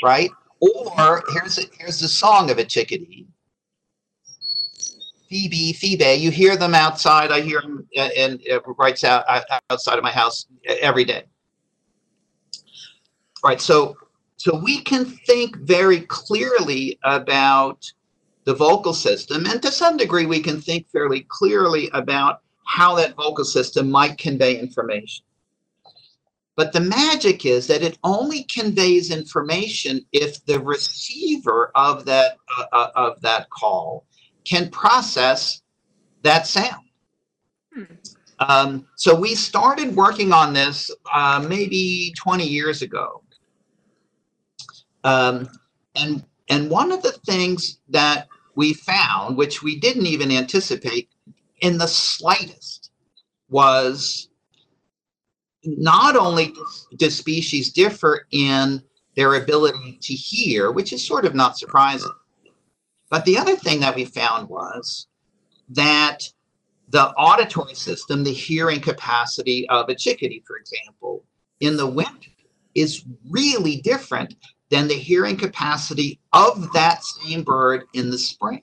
right? 0.02 0.30
Or 0.60 1.22
here's 1.32 1.58
it. 1.58 1.70
Here's 1.78 1.98
the 1.98 2.08
song 2.08 2.50
of 2.50 2.58
a 2.58 2.64
chickadee. 2.64 3.26
Phoebe, 5.28 5.73
Phoebe. 5.73 6.14
You 6.14 6.30
hear 6.30 6.56
them 6.56 6.75
outside. 6.75 7.30
I 7.30 7.40
hear 7.40 7.61
them 7.61 7.87
and 7.97 8.40
right 8.78 9.02
out 9.04 9.25
outside 9.71 9.99
of 9.99 10.04
my 10.04 10.12
house 10.12 10.47
every 10.66 11.04
day. 11.04 11.25
Right. 13.45 13.61
So 13.61 13.97
so 14.37 14.59
we 14.62 14.83
can 14.83 15.04
think 15.04 15.56
very 15.56 16.00
clearly 16.00 16.99
about 17.04 17.90
the 18.45 18.54
vocal 18.54 18.95
system. 18.95 19.47
And 19.47 19.61
to 19.62 19.73
some 19.73 19.97
degree, 19.97 20.26
we 20.26 20.40
can 20.40 20.61
think 20.61 20.88
fairly 20.90 21.26
clearly 21.28 21.90
about 21.92 22.40
how 22.66 22.95
that 22.97 23.16
vocal 23.16 23.45
system 23.45 23.90
might 23.90 24.18
convey 24.18 24.59
information. 24.59 25.25
But 26.54 26.73
the 26.73 26.80
magic 26.80 27.45
is 27.45 27.66
that 27.66 27.83
it 27.83 27.99
only 28.02 28.45
conveys 28.45 29.11
information 29.11 30.00
if 30.12 30.45
the 30.47 30.59
receiver 30.61 31.71
of 31.75 32.04
that 32.06 32.38
uh, 32.56 32.64
uh 32.73 32.90
of 32.95 33.21
that 33.23 33.50
call 33.50 34.06
can 34.46 34.70
process 34.70 35.62
that 36.22 36.46
sound. 36.46 36.86
Hmm. 37.74 37.84
Um, 38.38 38.86
so 38.96 39.14
we 39.14 39.34
started 39.34 39.96
working 39.96 40.32
on 40.32 40.52
this 40.52 40.90
uh, 41.12 41.44
maybe 41.48 42.12
20 42.16 42.46
years 42.46 42.82
ago. 42.82 43.22
Um, 45.04 45.48
and 45.94 46.24
and 46.48 46.70
one 46.70 46.92
of 46.92 47.02
the 47.02 47.12
things 47.12 47.78
that 47.88 48.28
we 48.54 48.74
found, 48.74 49.36
which 49.36 49.62
we 49.62 49.78
didn't 49.80 50.06
even 50.06 50.30
anticipate 50.30 51.08
in 51.60 51.78
the 51.78 51.88
slightest, 51.88 52.90
was 53.48 54.28
not 55.64 56.16
only 56.16 56.54
do 56.96 57.10
species 57.10 57.72
differ 57.72 58.26
in 58.30 58.82
their 59.16 59.34
ability 59.34 59.98
to 60.02 60.14
hear, 60.14 60.70
which 60.70 60.92
is 60.92 61.04
sort 61.04 61.24
of 61.24 61.34
not 61.34 61.58
surprising, 61.58 62.12
but 63.10 63.25
the 63.25 63.38
other 63.38 63.56
thing 63.56 63.80
that 63.80 63.94
we 63.94 64.04
found 64.04 64.48
was 64.48 65.06
that 65.70 66.22
the 66.88 67.10
auditory 67.10 67.75
system, 67.75 68.25
the 68.25 68.32
hearing 68.32 68.80
capacity 68.80 69.68
of 69.68 69.88
a 69.88 69.94
chickadee, 69.94 70.42
for 70.46 70.56
example, 70.56 71.25
in 71.60 71.76
the 71.76 71.86
winter 71.86 72.30
is 72.75 73.04
really 73.28 73.80
different 73.80 74.34
than 74.70 74.88
the 74.88 74.94
hearing 74.94 75.36
capacity 75.36 76.20
of 76.32 76.72
that 76.72 77.02
same 77.02 77.42
bird 77.42 77.84
in 77.94 78.10
the 78.10 78.18
spring. 78.18 78.62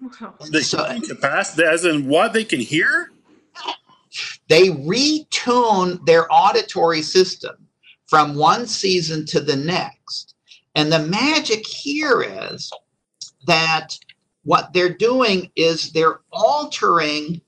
Wow. 0.00 0.34
The 0.50 0.62
so, 0.62 0.84
hearing 0.84 1.02
capacity, 1.02 1.64
as 1.64 1.84
in 1.84 2.06
what 2.06 2.32
they 2.32 2.44
can 2.44 2.60
hear? 2.60 3.10
They 4.48 4.68
retune 4.68 6.04
their 6.06 6.26
auditory 6.32 7.02
system 7.02 7.56
from 8.06 8.34
one 8.34 8.66
season 8.66 9.26
to 9.26 9.40
the 9.40 9.56
next. 9.56 10.34
And 10.74 10.92
the 10.92 11.00
magic 11.00 11.66
here 11.66 12.22
is 12.22 12.70
that 13.46 13.98
what 14.44 14.72
they're 14.72 14.94
doing 14.94 15.50
is 15.56 15.92
they're 15.92 16.20
altering 16.30 17.40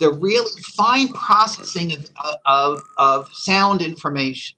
the 0.00 0.12
really 0.12 0.60
fine 0.76 1.08
processing 1.08 1.92
of, 1.92 2.36
of, 2.44 2.82
of 2.98 3.28
sound 3.32 3.80
information. 3.80 4.56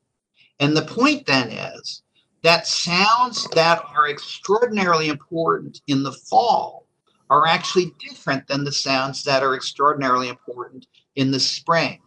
And 0.59 0.76
the 0.76 0.83
point 0.83 1.26
then 1.26 1.50
is 1.50 2.02
that 2.43 2.66
sounds 2.66 3.47
that 3.55 3.85
are 3.95 4.09
extraordinarily 4.09 5.09
important 5.09 5.81
in 5.87 6.02
the 6.02 6.12
fall 6.12 6.87
are 7.28 7.47
actually 7.47 7.93
different 7.99 8.47
than 8.47 8.64
the 8.64 8.73
sounds 8.73 9.25
that 9.25 9.43
are 9.43 9.55
extraordinarily 9.55 10.28
important 10.28 10.87
in 11.16 11.31
the 11.31 11.40
spring. 11.40 12.00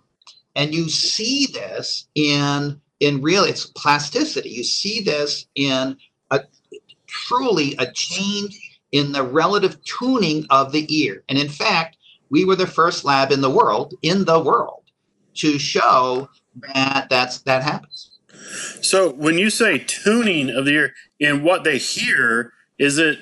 And 0.56 0.74
you 0.74 0.90
see 0.90 1.48
this 1.54 2.08
in 2.16 2.80
in 3.00 3.22
real 3.22 3.44
it's 3.44 3.66
plasticity. 3.66 4.50
You 4.50 4.64
see 4.64 5.02
this 5.02 5.46
in 5.56 5.98
a 6.32 6.42
truly 7.08 7.76
a 7.80 7.92
change 7.92 8.58
in 8.92 9.12
the 9.12 9.24
relative 9.24 9.84
tuning 9.84 10.46
of 10.50 10.72
the 10.72 10.86
ear. 10.94 11.24
And 11.30 11.38
in 11.38 11.50
fact, 11.50 11.98
we 12.30 12.46
were 12.46 12.56
the 12.56 12.68
first 12.68 13.06
lab 13.06 13.32
in 13.32 13.42
the 13.42 13.50
world, 13.50 13.94
in 14.02 14.26
the 14.26 14.40
world, 14.40 14.84
to 15.36 15.58
show 15.60 16.30
that 16.74 17.08
that's 17.10 17.40
that 17.42 17.64
happens. 17.64 18.12
So 18.82 19.12
when 19.12 19.38
you 19.38 19.50
say 19.50 19.80
tuning 19.80 20.50
of 20.50 20.66
the 20.66 20.72
ear 20.72 20.94
and 21.20 21.44
what 21.44 21.64
they 21.64 21.78
hear, 21.78 22.54
is 22.78 22.98
it 22.98 23.20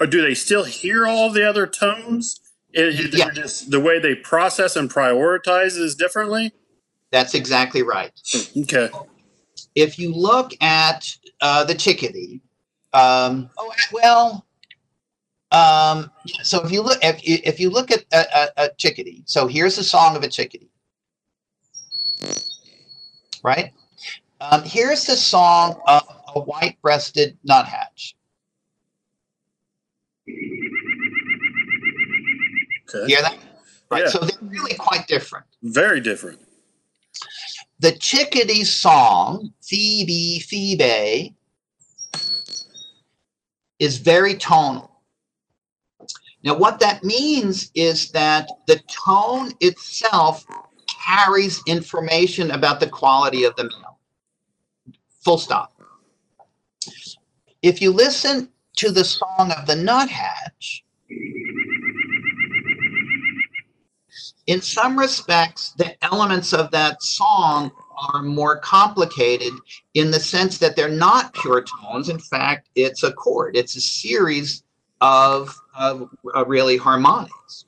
or 0.00 0.06
do 0.06 0.22
they 0.22 0.34
still 0.34 0.64
hear 0.64 1.06
all 1.06 1.30
the 1.30 1.48
other 1.48 1.66
tones? 1.66 2.40
It, 2.72 3.14
yeah. 3.14 3.30
just 3.30 3.70
the 3.70 3.78
way 3.78 4.00
they 4.00 4.16
process 4.16 4.74
and 4.74 4.90
prioritize 4.90 5.78
is 5.78 5.94
differently. 5.94 6.52
That's 7.12 7.34
exactly 7.34 7.82
right. 7.82 8.10
Okay. 8.56 8.90
If 9.76 9.98
you 9.98 10.12
look 10.12 10.52
at 10.60 11.16
uh, 11.40 11.62
the 11.64 11.74
chickadee, 11.74 12.40
um, 12.92 13.50
oh 13.58 13.72
well, 13.92 14.46
um, 15.54 16.10
so 16.42 16.64
if 16.64 16.72
you 16.72 16.82
look 16.82 16.98
if 17.02 17.26
you, 17.26 17.38
if 17.44 17.60
you 17.60 17.70
look 17.70 17.90
at 17.90 18.04
a, 18.12 18.24
a, 18.36 18.64
a 18.64 18.68
chickadee, 18.76 19.22
so 19.26 19.46
here's 19.46 19.76
the 19.76 19.84
song 19.84 20.16
of 20.16 20.22
a 20.22 20.28
chickadee, 20.28 20.70
right? 23.42 23.72
Um, 24.40 24.62
here's 24.64 25.06
the 25.06 25.16
song 25.16 25.80
of 25.86 26.02
a 26.34 26.40
white-breasted 26.40 27.38
nuthatch. 27.44 28.16
Okay. 32.88 33.06
Hear 33.06 33.22
that? 33.22 33.38
Right. 33.90 34.04
Yeah. 34.04 34.10
So 34.10 34.18
they're 34.18 34.48
really 34.48 34.74
quite 34.74 35.06
different. 35.06 35.46
Very 35.62 36.00
different. 36.00 36.40
The 37.80 37.92
chickadee 37.92 38.64
song, 38.64 39.52
Phoebe, 39.62 40.40
Phoebe, 40.40 41.34
is 43.78 43.98
very 43.98 44.34
tonal. 44.34 44.90
Now, 46.44 46.54
what 46.54 46.78
that 46.80 47.02
means 47.02 47.70
is 47.74 48.10
that 48.12 48.50
the 48.66 48.78
tone 49.06 49.52
itself 49.60 50.44
carries 51.06 51.62
information 51.66 52.50
about 52.50 52.80
the 52.80 52.86
quality 52.86 53.44
of 53.44 53.56
the 53.56 53.64
male. 53.64 53.98
Full 55.24 55.38
stop. 55.38 55.72
If 57.62 57.80
you 57.80 57.90
listen 57.90 58.50
to 58.76 58.90
the 58.90 59.04
song 59.04 59.52
of 59.56 59.66
the 59.66 59.74
nuthatch, 59.74 60.84
in 64.46 64.60
some 64.60 64.98
respects, 64.98 65.70
the 65.78 65.96
elements 66.04 66.52
of 66.52 66.70
that 66.72 67.02
song 67.02 67.72
are 68.12 68.22
more 68.22 68.58
complicated 68.58 69.54
in 69.94 70.10
the 70.10 70.20
sense 70.20 70.58
that 70.58 70.76
they're 70.76 70.88
not 70.90 71.32
pure 71.32 71.64
tones. 71.80 72.10
In 72.10 72.18
fact, 72.18 72.68
it's 72.74 73.02
a 73.02 73.12
chord, 73.14 73.56
it's 73.56 73.76
a 73.76 73.80
series 73.80 74.62
of, 75.00 75.58
of 75.76 76.08
really 76.46 76.76
harmonics. 76.76 77.64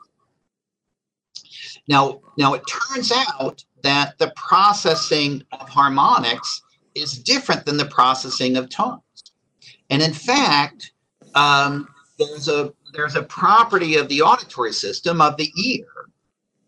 Now, 1.89 2.21
now 2.37 2.55
it 2.55 2.63
turns 2.67 3.13
out 3.13 3.65
that 3.83 4.19
the 4.19 4.33
processing 4.37 5.43
of 5.53 5.69
harmonics 5.69 6.63
is 6.95 7.19
different 7.19 7.65
than 7.65 7.77
the 7.77 7.87
processing 7.87 8.57
of 8.57 8.69
tones. 8.69 9.01
And 9.91 10.03
in 10.03 10.13
fact, 10.13 10.93
um, 11.35 11.89
there's 12.19 12.49
a 12.49 12.73
there's 12.93 13.15
a 13.15 13.23
property 13.23 13.97
of 13.97 14.09
the 14.09 14.23
auditory 14.23 14.73
system 14.73 15.21
of 15.21 15.37
the 15.37 15.53
ear 15.65 15.87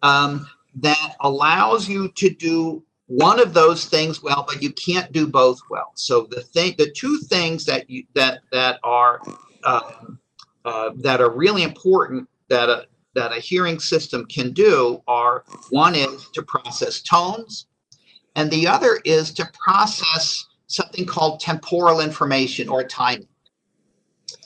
um, 0.03 0.47
that 0.77 1.17
allows 1.21 1.89
you 1.89 2.09
to 2.17 2.29
do 2.29 2.85
one 3.07 3.41
of 3.41 3.55
those 3.55 3.87
things 3.87 4.23
well, 4.23 4.45
but 4.47 4.63
you 4.63 4.71
can't 4.73 5.11
do 5.13 5.27
both 5.27 5.59
well. 5.71 5.93
So 5.95 6.29
the 6.31 6.43
thing, 6.43 6.75
the 6.77 6.91
two 6.91 7.19
things 7.21 7.65
that 7.65 7.89
you 7.89 8.05
that 8.15 8.41
that 8.53 8.79
are 8.85 9.23
um, 9.65 10.19
uh, 10.69 10.91
that 10.97 11.21
are 11.23 11.31
really 11.31 11.63
important 11.63 12.29
that 12.49 12.69
a 12.69 12.87
that 13.15 13.33
a 13.33 13.41
hearing 13.41 13.81
system 13.81 14.27
can 14.27 14.53
do 14.53 15.03
are 15.09 15.45
one 15.71 15.95
is 15.95 16.29
to 16.35 16.43
process 16.43 17.01
tones, 17.01 17.67
and 18.37 18.51
the 18.51 18.67
other 18.67 19.01
is 19.05 19.33
to 19.33 19.51
process 19.65 20.47
something 20.67 21.07
called 21.07 21.41
temporal 21.41 22.01
information 22.01 22.69
or 22.69 22.85
timing. 22.85 23.27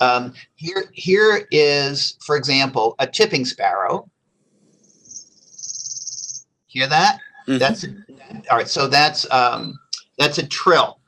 Um, 0.00 0.32
here, 0.54 0.84
here 0.92 1.46
is, 1.50 2.16
for 2.24 2.36
example, 2.36 2.94
a 3.00 3.06
chipping 3.06 3.44
sparrow. 3.44 4.08
Hear 6.68 6.86
that? 6.86 7.18
Mhm. 7.48 7.58
That's 7.58 7.84
all 8.48 8.58
right. 8.58 8.68
So 8.68 8.86
that's 8.86 9.28
um, 9.32 9.76
that's 10.18 10.38
a 10.38 10.46
trill. 10.46 11.00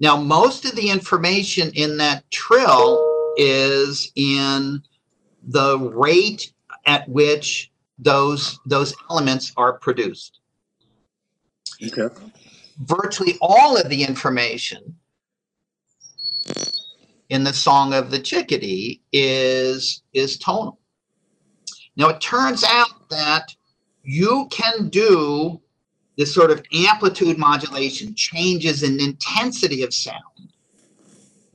Now, 0.00 0.16
most 0.16 0.64
of 0.64 0.74
the 0.74 0.90
information 0.90 1.70
in 1.74 1.96
that 1.98 2.28
trill 2.30 3.05
is 3.36 4.12
in 4.16 4.82
the 5.42 5.78
rate 5.78 6.52
at 6.86 7.08
which 7.08 7.70
those 7.98 8.58
those 8.66 8.94
elements 9.10 9.52
are 9.56 9.74
produced. 9.74 10.40
Okay. 11.84 12.14
Virtually 12.78 13.36
all 13.40 13.76
of 13.76 13.88
the 13.88 14.02
information 14.04 14.96
in 17.28 17.42
the 17.42 17.52
song 17.52 17.94
of 17.94 18.10
the 18.10 18.18
chickadee 18.18 19.00
is 19.12 20.02
is 20.12 20.38
tonal. 20.38 20.78
Now 21.96 22.08
it 22.08 22.20
turns 22.20 22.64
out 22.64 23.08
that 23.10 23.54
you 24.02 24.46
can 24.50 24.88
do 24.88 25.60
this 26.16 26.32
sort 26.32 26.50
of 26.50 26.62
amplitude 26.72 27.36
modulation, 27.36 28.14
changes 28.14 28.82
in 28.82 29.00
intensity 29.00 29.82
of 29.82 29.92
sound 29.92 30.52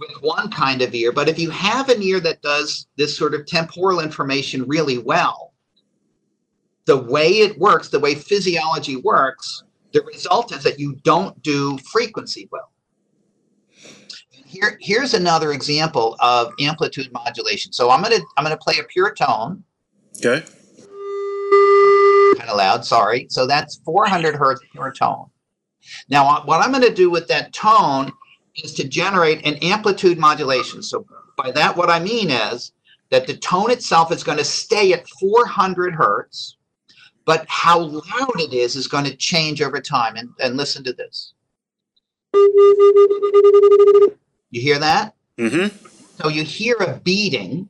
with 0.02 0.22
one 0.22 0.50
kind 0.52 0.82
of 0.82 0.94
ear. 0.94 1.12
But 1.12 1.30
if 1.30 1.40
you 1.40 1.50
have 1.52 1.90
an 1.90 2.02
ear 2.02 2.20
that 2.22 2.42
does 2.42 2.88
this 2.98 3.18
sort 3.18 3.34
of 3.34 3.46
temporal 3.46 4.00
information 4.00 4.68
really 4.68 4.98
well, 4.98 5.54
the 6.86 6.98
way 6.98 7.30
it 7.30 7.58
works, 7.60 7.90
the 7.90 8.00
way 8.00 8.16
physiology 8.16 8.98
works, 8.98 9.64
the 9.94 10.02
result 10.04 10.52
is 10.54 10.64
that 10.64 10.80
you 10.80 10.96
don't 11.04 11.42
do 11.44 11.78
frequency 11.92 12.50
well. 12.52 12.72
Here, 14.32 14.78
here's 14.82 15.14
another 15.14 15.54
example 15.54 16.18
of 16.20 16.52
amplitude 16.60 17.12
modulation. 17.14 17.72
So 17.72 17.90
I'm 17.90 18.02
gonna 18.02 18.20
I'm 18.36 18.44
gonna 18.44 18.58
play 18.58 18.80
a 18.80 18.84
pure 18.84 19.14
tone 19.14 19.64
Okay. 20.18 20.46
kind 22.38 22.50
of 22.50 22.58
loud, 22.58 22.86
sorry. 22.86 23.28
So 23.30 23.48
that's 23.48 23.80
400 23.86 24.36
hertz 24.36 24.62
pure 24.72 24.92
tone. 24.92 25.28
Now, 26.10 26.42
what 26.44 26.62
I'm 26.62 26.72
going 26.72 26.84
to 26.84 26.94
do 26.94 27.10
with 27.10 27.28
that 27.30 27.54
tone 27.54 28.12
is 28.56 28.74
to 28.74 28.88
generate 28.88 29.46
an 29.46 29.56
amplitude 29.62 30.18
modulation. 30.18 30.82
So 30.84 31.06
by 31.38 31.52
that, 31.52 31.76
what 31.76 31.90
I 31.90 32.00
mean 32.00 32.30
is 32.30 32.74
that 33.10 33.28
the 33.28 33.38
tone 33.38 33.72
itself 33.72 34.12
is 34.12 34.24
going 34.24 34.38
to 34.38 34.44
stay 34.44 34.94
at 34.94 35.08
400 35.08 35.94
hertz, 35.94 36.58
but 37.26 37.46
how 37.48 37.80
loud 37.80 38.40
it 38.40 38.54
is 38.54 38.76
is 38.76 38.88
going 38.88 39.06
to 39.06 39.16
change 39.16 39.62
over 39.62 39.80
time. 39.80 40.16
And, 40.16 40.30
and 40.40 40.58
listen 40.58 40.84
to 40.86 40.94
this. 40.94 41.34
You 44.52 44.62
hear 44.62 44.80
that? 44.80 45.16
Mm-hmm. 45.38 45.76
So 46.22 46.30
you 46.30 46.44
hear 46.44 46.76
a 46.76 47.00
beating, 47.00 47.70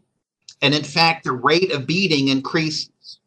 and 0.61 0.73
in 0.73 0.83
fact, 0.83 1.23
the 1.23 1.31
rate 1.31 1.71
of 1.71 1.87
beating 1.87 2.27
increases. 2.27 3.19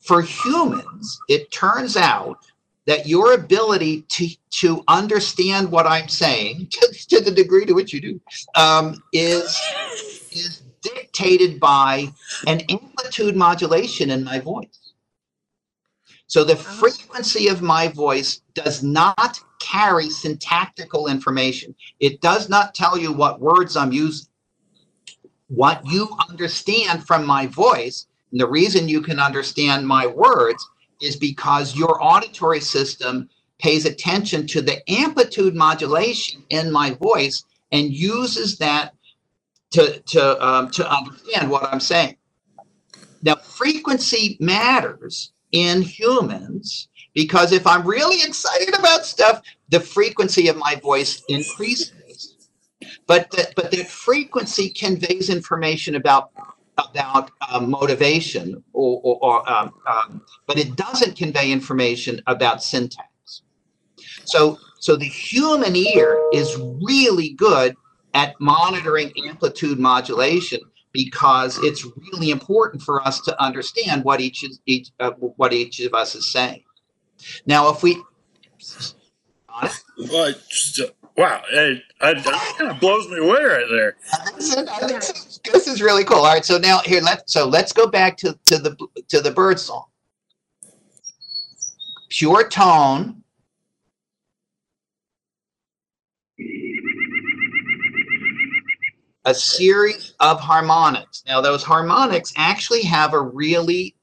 For 0.00 0.22
humans, 0.22 1.18
it 1.28 1.50
turns 1.50 1.96
out 1.96 2.44
that 2.86 3.06
your 3.06 3.34
ability 3.34 4.02
to, 4.02 4.28
to 4.50 4.84
understand 4.88 5.70
what 5.70 5.86
I'm 5.86 6.08
saying, 6.08 6.68
to, 6.70 6.94
to 7.10 7.20
the 7.20 7.30
degree 7.30 7.66
to 7.66 7.72
which 7.72 7.92
you 7.92 8.00
do, 8.00 8.20
um, 8.56 9.02
is, 9.12 9.60
is 10.32 10.62
dictated 10.82 11.58
by 11.58 12.08
an 12.46 12.60
amplitude 12.68 13.36
modulation 13.36 14.10
in 14.10 14.22
my 14.22 14.38
voice. 14.38 14.92
So 16.26 16.42
the 16.42 16.56
frequency 16.56 17.48
of 17.48 17.62
my 17.62 17.88
voice 17.88 18.42
does 18.54 18.82
not 18.82 19.38
carry 19.60 20.10
syntactical 20.10 21.06
information. 21.06 21.74
It 22.00 22.20
does 22.20 22.48
not 22.48 22.74
tell 22.74 22.98
you 22.98 23.12
what 23.12 23.40
words 23.40 23.76
I'm 23.76 23.92
using. 23.92 24.26
What 25.48 25.86
you 25.86 26.08
understand 26.28 27.06
from 27.06 27.26
my 27.26 27.46
voice, 27.46 28.06
and 28.32 28.40
the 28.40 28.48
reason 28.48 28.88
you 28.88 29.00
can 29.00 29.20
understand 29.20 29.86
my 29.86 30.06
words 30.06 30.66
is 31.00 31.16
because 31.16 31.76
your 31.76 32.02
auditory 32.02 32.60
system 32.60 33.28
pays 33.58 33.86
attention 33.86 34.46
to 34.48 34.60
the 34.60 34.78
amplitude 34.90 35.54
modulation 35.54 36.42
in 36.50 36.70
my 36.70 36.90
voice 36.90 37.44
and 37.72 37.92
uses 37.92 38.58
that 38.58 38.94
to, 39.70 40.00
to, 40.00 40.46
um, 40.46 40.70
to 40.70 40.88
understand 40.88 41.50
what 41.50 41.64
I'm 41.72 41.80
saying. 41.80 42.16
Now, 43.22 43.36
frequency 43.36 44.36
matters 44.38 45.32
in 45.52 45.82
humans 45.82 46.88
because 47.14 47.52
if 47.52 47.66
I'm 47.66 47.86
really 47.86 48.22
excited 48.22 48.78
about 48.78 49.06
stuff, 49.06 49.42
the 49.70 49.80
frequency 49.80 50.48
of 50.48 50.56
my 50.56 50.74
voice 50.76 51.22
increases. 51.28 52.48
But 53.06 53.30
that, 53.32 53.54
but 53.56 53.70
that 53.70 53.88
frequency 53.88 54.68
conveys 54.70 55.30
information 55.30 55.94
about 55.94 56.30
about 56.78 57.30
um, 57.50 57.70
motivation, 57.70 58.62
or, 58.72 59.00
or, 59.04 59.18
or 59.24 59.50
um, 59.50 59.72
um, 59.86 60.22
but 60.46 60.58
it 60.58 60.76
doesn't 60.76 61.16
convey 61.16 61.52
information 61.52 62.20
about 62.26 62.62
syntax. 62.62 63.42
So 64.24 64.58
so 64.80 64.96
the 64.96 65.06
human 65.06 65.76
ear 65.76 66.20
is 66.32 66.56
really 66.82 67.30
good 67.30 67.76
at 68.12 68.38
monitoring 68.40 69.12
amplitude 69.26 69.78
modulation 69.78 70.60
because 70.92 71.58
it's 71.62 71.84
really 72.12 72.30
important 72.30 72.82
for 72.82 73.06
us 73.06 73.20
to 73.22 73.42
understand 73.42 74.04
what 74.04 74.20
each 74.20 74.44
is, 74.44 74.60
each 74.66 74.90
uh, 75.00 75.10
what 75.12 75.52
each 75.52 75.80
of 75.80 75.94
us 75.94 76.14
is 76.14 76.30
saying. 76.32 76.62
Now, 77.46 77.68
if 77.70 77.82
we 77.82 78.02
Well, 79.98 80.32
just, 80.48 80.80
uh, 80.80 80.86
wow, 81.16 81.42
it, 81.52 81.82
it, 82.00 82.24
that 82.24 82.54
kind 82.58 82.70
of 82.70 82.80
blows 82.80 83.08
me 83.08 83.18
away 83.18 83.42
right 83.42 83.66
there. 83.70 83.96
this 84.36 85.66
is 85.66 85.82
really 85.82 86.04
cool. 86.04 86.18
All 86.18 86.32
right, 86.32 86.44
so 86.44 86.58
now 86.58 86.78
here 86.78 87.00
let 87.00 87.28
so 87.28 87.46
let's 87.46 87.72
go 87.72 87.86
back 87.86 88.16
to 88.18 88.38
to 88.46 88.58
the 88.58 88.76
to 89.08 89.20
the 89.20 89.30
bird 89.30 89.58
song. 89.58 89.86
Pure 92.10 92.48
tone. 92.48 93.22
A 99.26 99.34
series 99.34 100.12
of 100.20 100.38
harmonics. 100.38 101.24
Now, 101.26 101.40
those 101.40 101.62
harmonics 101.62 102.32
actually 102.36 102.82
have 102.82 103.14
a 103.14 103.20
really 103.20 103.96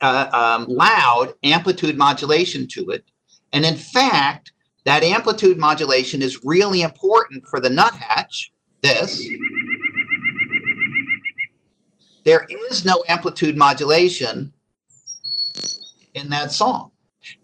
uh, 0.00 0.28
um, 0.32 0.66
loud 0.68 1.34
amplitude 1.44 1.96
modulation 1.96 2.66
to 2.68 2.90
it. 2.90 3.04
And 3.52 3.64
in 3.64 3.76
fact, 3.76 4.51
that 4.84 5.02
amplitude 5.02 5.58
modulation 5.58 6.22
is 6.22 6.44
really 6.44 6.82
important 6.82 7.46
for 7.46 7.60
the 7.60 7.70
nuthatch. 7.70 8.52
This. 8.82 9.28
There 12.24 12.46
is 12.68 12.84
no 12.84 13.04
amplitude 13.08 13.56
modulation 13.56 14.52
in 16.14 16.28
that 16.30 16.52
song. 16.52 16.90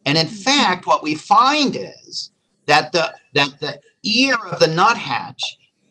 And 0.05 0.19
in 0.19 0.27
hmm. 0.27 0.35
fact, 0.35 0.87
what 0.87 1.03
we 1.03 1.15
find 1.15 1.77
is 1.77 2.33
that 2.67 2.93
the 2.93 3.15
that 3.35 3.61
the 3.61 3.81
ear 4.03 4.37
of 4.51 4.59
the 4.59 4.67
nuthatch 4.67 5.43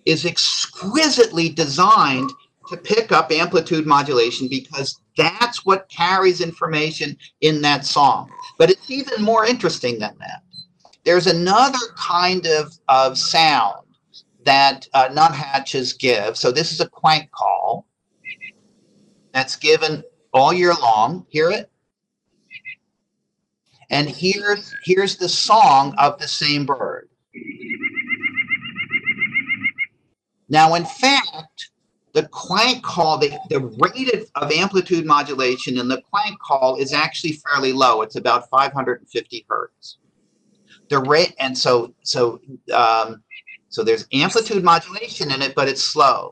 is 0.05 0.25
exquisitely 0.25 1.49
designed 1.49 2.31
to 2.69 2.77
pick 2.77 3.11
up 3.11 3.31
amplitude 3.31 3.85
modulation 3.85 4.47
because 4.49 4.99
that's 5.15 5.65
what 5.65 5.89
carries 5.89 6.41
information 6.41 7.17
in 7.41 7.61
that 7.61 7.85
song. 7.85 8.29
But 8.57 8.69
it's 8.69 8.89
even 8.91 9.23
more 9.23 9.45
interesting 9.45 9.99
than 9.99 10.15
that. 10.19 10.43
There's 11.07 11.27
another 11.27 11.79
kind 11.95 12.45
of, 12.45 12.77
of 12.89 13.17
sound 13.17 13.87
that 14.43 14.85
uh, 14.93 15.07
nuthatches 15.13 15.93
give. 15.93 16.35
So 16.35 16.51
this 16.51 16.73
is 16.73 16.81
a 16.81 16.89
quank 16.89 17.31
call 17.31 17.87
that's 19.31 19.55
given 19.55 20.03
all 20.33 20.51
year 20.51 20.73
long. 20.73 21.25
Hear 21.29 21.49
it? 21.49 21.71
And 23.89 24.09
here's 24.09 24.75
here's 24.83 25.15
the 25.15 25.29
song 25.29 25.95
of 25.97 26.19
the 26.19 26.27
same 26.27 26.65
bird. 26.65 27.07
Now, 30.49 30.73
in 30.73 30.83
fact, 30.83 31.69
the 32.11 32.23
quank 32.23 32.83
call, 32.83 33.17
the, 33.17 33.31
the 33.49 33.61
rate 33.61 34.29
of 34.35 34.51
amplitude 34.51 35.05
modulation 35.05 35.77
in 35.77 35.87
the 35.87 36.01
quank 36.11 36.37
call 36.39 36.75
is 36.75 36.91
actually 36.91 37.39
fairly 37.47 37.71
low. 37.71 38.01
It's 38.01 38.17
about 38.17 38.49
550 38.49 39.45
hertz. 39.47 39.99
The 40.89 40.99
rate, 40.99 41.35
and 41.39 41.57
so 41.57 41.93
so 42.03 42.39
um, 42.73 43.23
so 43.69 43.83
there's 43.83 44.07
amplitude 44.13 44.63
modulation 44.63 45.31
in 45.31 45.41
it, 45.41 45.53
but 45.55 45.67
it's 45.67 45.83
slow. 45.83 46.31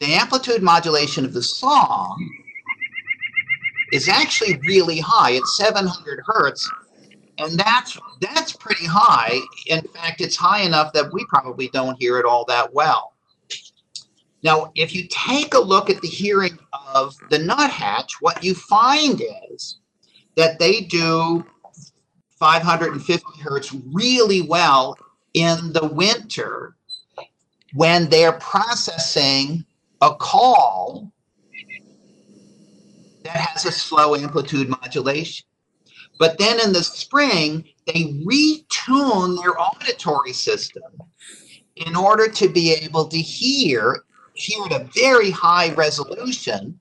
The 0.00 0.14
amplitude 0.14 0.62
modulation 0.62 1.24
of 1.24 1.32
the 1.32 1.42
song 1.42 2.16
is 3.92 4.08
actually 4.08 4.60
really 4.66 5.00
high. 5.00 5.32
It's 5.32 5.56
700 5.56 6.22
hertz, 6.24 6.70
and 7.38 7.58
that's 7.58 7.98
that's 8.20 8.52
pretty 8.52 8.86
high. 8.86 9.40
In 9.66 9.82
fact, 9.88 10.20
it's 10.20 10.36
high 10.36 10.62
enough 10.62 10.92
that 10.92 11.12
we 11.12 11.24
probably 11.26 11.68
don't 11.68 12.00
hear 12.00 12.18
it 12.18 12.24
all 12.24 12.44
that 12.46 12.72
well. 12.72 13.14
Now, 14.42 14.70
if 14.76 14.94
you 14.94 15.06
take 15.10 15.54
a 15.54 15.58
look 15.58 15.90
at 15.90 16.00
the 16.00 16.08
hearing 16.08 16.58
of 16.94 17.16
the 17.30 17.38
nuthatch, 17.38 18.12
what 18.20 18.44
you 18.44 18.54
find 18.54 19.20
is 19.50 19.78
that 20.36 20.58
they 20.60 20.82
do 20.82 21.44
550 22.38 23.40
hertz 23.40 23.74
really 23.92 24.42
well 24.42 24.96
in 25.34 25.72
the 25.72 25.86
winter 25.86 26.76
when 27.74 28.08
they're 28.08 28.32
processing 28.32 29.64
a 30.00 30.14
call 30.14 31.12
that 33.24 33.36
has 33.36 33.64
a 33.66 33.72
slow 33.72 34.14
amplitude 34.14 34.68
modulation. 34.68 35.46
But 36.18 36.38
then 36.38 36.60
in 36.60 36.72
the 36.72 36.82
spring, 36.82 37.64
they 37.86 38.22
retune 38.26 39.40
their 39.40 39.60
auditory 39.60 40.32
system 40.32 40.82
in 41.76 41.94
order 41.94 42.28
to 42.28 42.48
be 42.48 42.72
able 42.72 43.06
to 43.06 43.18
hear, 43.18 44.02
hear 44.34 44.64
at 44.66 44.72
a 44.72 44.88
very 44.94 45.30
high 45.30 45.72
resolution, 45.74 46.78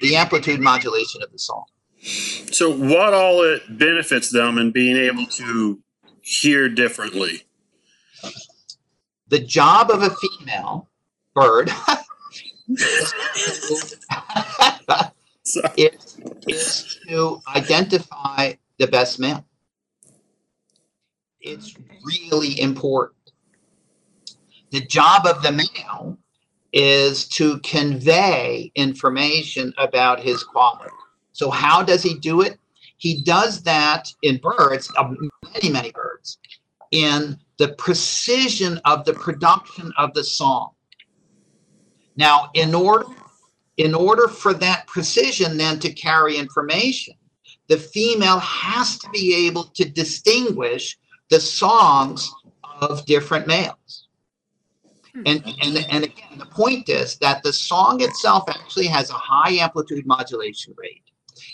the 0.00 0.16
amplitude 0.16 0.60
modulation 0.60 1.22
of 1.22 1.32
the 1.32 1.38
song. 1.38 1.64
So, 2.08 2.70
what 2.70 3.12
all 3.12 3.42
it 3.42 3.62
benefits 3.78 4.30
them 4.30 4.56
in 4.58 4.70
being 4.70 4.96
able 4.96 5.26
to 5.26 5.82
hear 6.22 6.68
differently? 6.68 7.42
The 9.28 9.40
job 9.40 9.90
of 9.90 10.02
a 10.02 10.10
female 10.10 10.88
bird 11.34 11.70
is, 15.76 16.18
is 16.46 16.98
to 17.06 17.42
identify 17.54 18.54
the 18.78 18.86
best 18.86 19.18
male. 19.18 19.44
It's 21.40 21.74
really 22.02 22.58
important. 22.58 23.32
The 24.70 24.80
job 24.80 25.26
of 25.26 25.42
the 25.42 25.52
male 25.52 26.16
is 26.72 27.28
to 27.28 27.58
convey 27.60 28.72
information 28.74 29.74
about 29.76 30.20
his 30.20 30.42
quality. 30.42 30.90
So, 31.38 31.50
how 31.50 31.84
does 31.84 32.02
he 32.02 32.18
do 32.18 32.40
it? 32.40 32.58
He 32.96 33.22
does 33.22 33.62
that 33.62 34.12
in 34.22 34.38
birds, 34.38 34.90
uh, 34.96 35.14
many, 35.54 35.70
many 35.70 35.92
birds, 35.92 36.38
in 36.90 37.38
the 37.58 37.74
precision 37.74 38.80
of 38.84 39.04
the 39.04 39.12
production 39.12 39.92
of 39.96 40.12
the 40.14 40.24
song. 40.24 40.70
Now, 42.16 42.50
in 42.54 42.74
order 42.74 43.06
in 43.76 43.94
order 43.94 44.26
for 44.26 44.52
that 44.54 44.88
precision 44.88 45.56
then 45.56 45.78
to 45.78 45.92
carry 45.92 46.36
information, 46.36 47.14
the 47.68 47.76
female 47.76 48.40
has 48.40 48.98
to 48.98 49.08
be 49.10 49.46
able 49.46 49.62
to 49.62 49.88
distinguish 49.88 50.98
the 51.30 51.38
songs 51.38 52.32
of 52.80 53.06
different 53.06 53.46
males. 53.46 54.08
And, 55.14 55.44
and, 55.62 55.86
and 55.88 56.04
again, 56.04 56.38
the 56.38 56.46
point 56.46 56.88
is 56.88 57.16
that 57.18 57.44
the 57.44 57.52
song 57.52 58.02
itself 58.02 58.48
actually 58.48 58.88
has 58.88 59.10
a 59.10 59.14
high 59.14 59.52
amplitude 59.52 60.04
modulation 60.04 60.74
rate. 60.76 61.07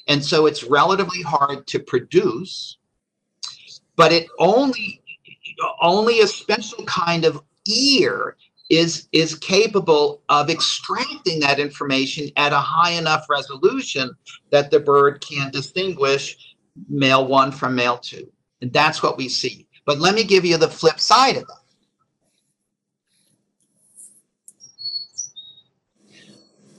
And 0.06 0.24
so 0.24 0.46
it's 0.46 0.64
relatively 0.64 1.22
hard 1.22 1.66
to 1.68 1.78
produce, 1.78 2.78
but 3.96 4.12
it 4.12 4.26
only 4.38 5.00
only 5.80 6.20
a 6.20 6.26
special 6.26 6.84
kind 6.84 7.24
of 7.24 7.42
ear 7.66 8.36
is 8.70 9.08
is 9.12 9.34
capable 9.36 10.22
of 10.28 10.50
extracting 10.50 11.40
that 11.40 11.60
information 11.60 12.28
at 12.36 12.52
a 12.52 12.58
high 12.58 12.92
enough 12.92 13.26
resolution 13.28 14.10
that 14.50 14.70
the 14.70 14.80
bird 14.80 15.20
can 15.20 15.50
distinguish 15.50 16.54
male 16.88 17.26
one 17.26 17.52
from 17.52 17.74
male 17.74 17.98
two. 17.98 18.30
And 18.62 18.72
that's 18.72 19.02
what 19.02 19.16
we 19.16 19.28
see. 19.28 19.68
But 19.84 19.98
let 20.00 20.14
me 20.14 20.24
give 20.24 20.44
you 20.44 20.56
the 20.56 20.68
flip 20.68 20.98
side 20.98 21.36
of 21.36 21.46
that. 21.46 21.58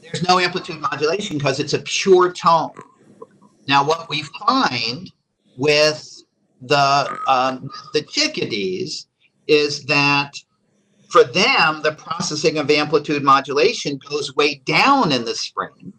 There's 0.01 0.27
no 0.27 0.39
amplitude 0.39 0.79
modulation 0.79 1.38
because 1.38 1.59
it's 1.59 1.73
a 1.73 1.79
pure 1.79 2.31
tone. 2.31 2.71
Now, 3.67 3.84
what 3.84 4.10
we 4.10 4.23
find 4.23 5.12
with 5.58 6.23
the 6.62 7.17
um, 7.28 7.69
the 7.93 8.01
chickadees 8.01 9.08
is 9.47 9.86
that 9.86 10.34
for 11.10 11.23
them, 11.23 11.82
the 11.82 11.95
processing 11.97 12.58
of 12.58 12.69
amplitude 12.69 13.23
modulation 13.23 13.99
goes 14.10 14.36
way 14.36 14.56
down 14.65 15.12
in 15.12 15.25
the 15.25 15.36
spring. 15.36 15.93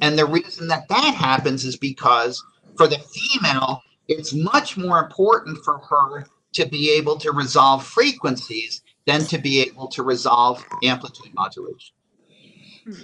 And 0.00 0.18
the 0.18 0.26
reason 0.26 0.66
that 0.68 0.88
that 0.88 1.14
happens 1.14 1.64
is 1.64 1.76
because 1.76 2.42
for 2.76 2.88
the 2.88 2.98
female, 2.98 3.82
it's 4.08 4.32
much 4.32 4.76
more 4.76 4.98
important 4.98 5.58
for 5.64 5.78
her 5.78 6.26
to 6.54 6.66
be 6.66 6.90
able 6.90 7.16
to 7.18 7.32
resolve 7.32 7.86
frequencies 7.86 8.82
than 9.06 9.24
to 9.26 9.38
be 9.38 9.60
able 9.60 9.88
to 9.88 10.02
resolve 10.02 10.64
amplitude 10.82 11.32
modulation. 11.34 11.94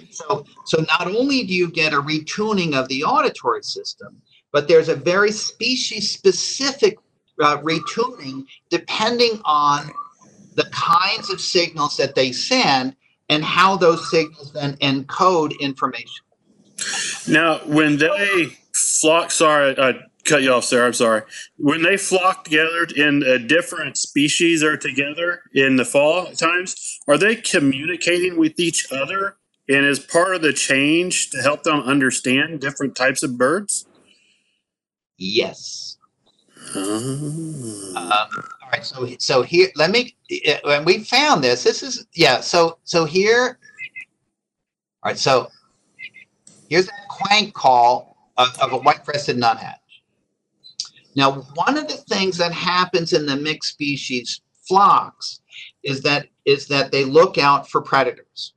So, 0.09 0.45
so 0.65 0.85
not 0.87 1.07
only 1.07 1.43
do 1.43 1.53
you 1.53 1.69
get 1.69 1.93
a 1.93 1.97
retuning 1.97 2.75
of 2.75 2.87
the 2.87 3.03
auditory 3.03 3.63
system, 3.63 4.21
but 4.51 4.67
there's 4.67 4.89
a 4.89 4.95
very 4.95 5.31
species 5.31 6.11
specific 6.11 6.97
uh, 7.41 7.57
retuning 7.57 8.45
depending 8.69 9.39
on 9.45 9.91
the 10.55 10.65
kinds 10.71 11.29
of 11.29 11.39
signals 11.39 11.97
that 11.97 12.15
they 12.15 12.31
send 12.31 12.95
and 13.29 13.43
how 13.43 13.77
those 13.77 14.09
signals 14.09 14.53
then 14.53 14.75
encode 14.77 15.57
information. 15.59 16.23
Now, 17.27 17.59
when 17.65 17.97
they 17.97 18.57
flock, 18.73 19.31
sorry, 19.31 19.75
I 19.77 19.99
cut 20.23 20.43
you 20.43 20.53
off, 20.53 20.65
Sarah. 20.65 20.87
I'm 20.87 20.93
sorry. 20.93 21.23
When 21.57 21.83
they 21.83 21.97
flock 21.97 22.45
together 22.45 22.87
in 22.95 23.23
a 23.23 23.39
different 23.39 23.97
species 23.97 24.63
or 24.63 24.77
together 24.77 25.41
in 25.53 25.75
the 25.75 25.85
fall 25.85 26.27
times, 26.33 26.99
are 27.07 27.17
they 27.17 27.35
communicating 27.35 28.37
with 28.37 28.59
each 28.59 28.91
other? 28.91 29.37
And 29.69 29.85
is 29.85 29.99
part 29.99 30.35
of 30.35 30.41
the 30.41 30.53
change 30.53 31.29
to 31.31 31.41
help 31.41 31.63
them 31.63 31.81
understand 31.81 32.61
different 32.61 32.95
types 32.95 33.23
of 33.23 33.37
birds? 33.37 33.85
Yes. 35.17 35.97
Oh. 36.75 37.93
Um, 37.95 38.03
all 38.63 38.69
right. 38.71 38.85
So, 38.85 39.07
so 39.19 39.41
here, 39.43 39.69
let 39.75 39.91
me. 39.91 40.15
uh, 40.47 40.57
When 40.63 40.85
we 40.85 40.99
found 41.03 41.43
this, 41.43 41.63
this 41.63 41.83
is 41.83 42.07
yeah. 42.15 42.41
So, 42.41 42.79
so 42.83 43.05
here. 43.05 43.59
All 45.03 45.11
right. 45.11 45.17
So, 45.17 45.49
here's 46.69 46.87
that 46.87 47.07
quank 47.09 47.53
call 47.53 48.17
of, 48.37 48.57
of 48.61 48.73
a 48.73 48.77
white-breasted 48.77 49.37
nuthatch. 49.37 49.79
Now, 51.15 51.33
one 51.55 51.77
of 51.77 51.87
the 51.87 51.97
things 51.97 52.37
that 52.37 52.53
happens 52.53 53.13
in 53.13 53.25
the 53.25 53.35
mixed 53.35 53.73
species 53.73 54.41
flocks 54.67 55.41
is 55.83 56.01
that 56.03 56.27
is 56.45 56.67
that 56.67 56.91
they 56.91 57.05
look 57.05 57.37
out 57.37 57.69
for 57.69 57.81
predators. 57.81 58.53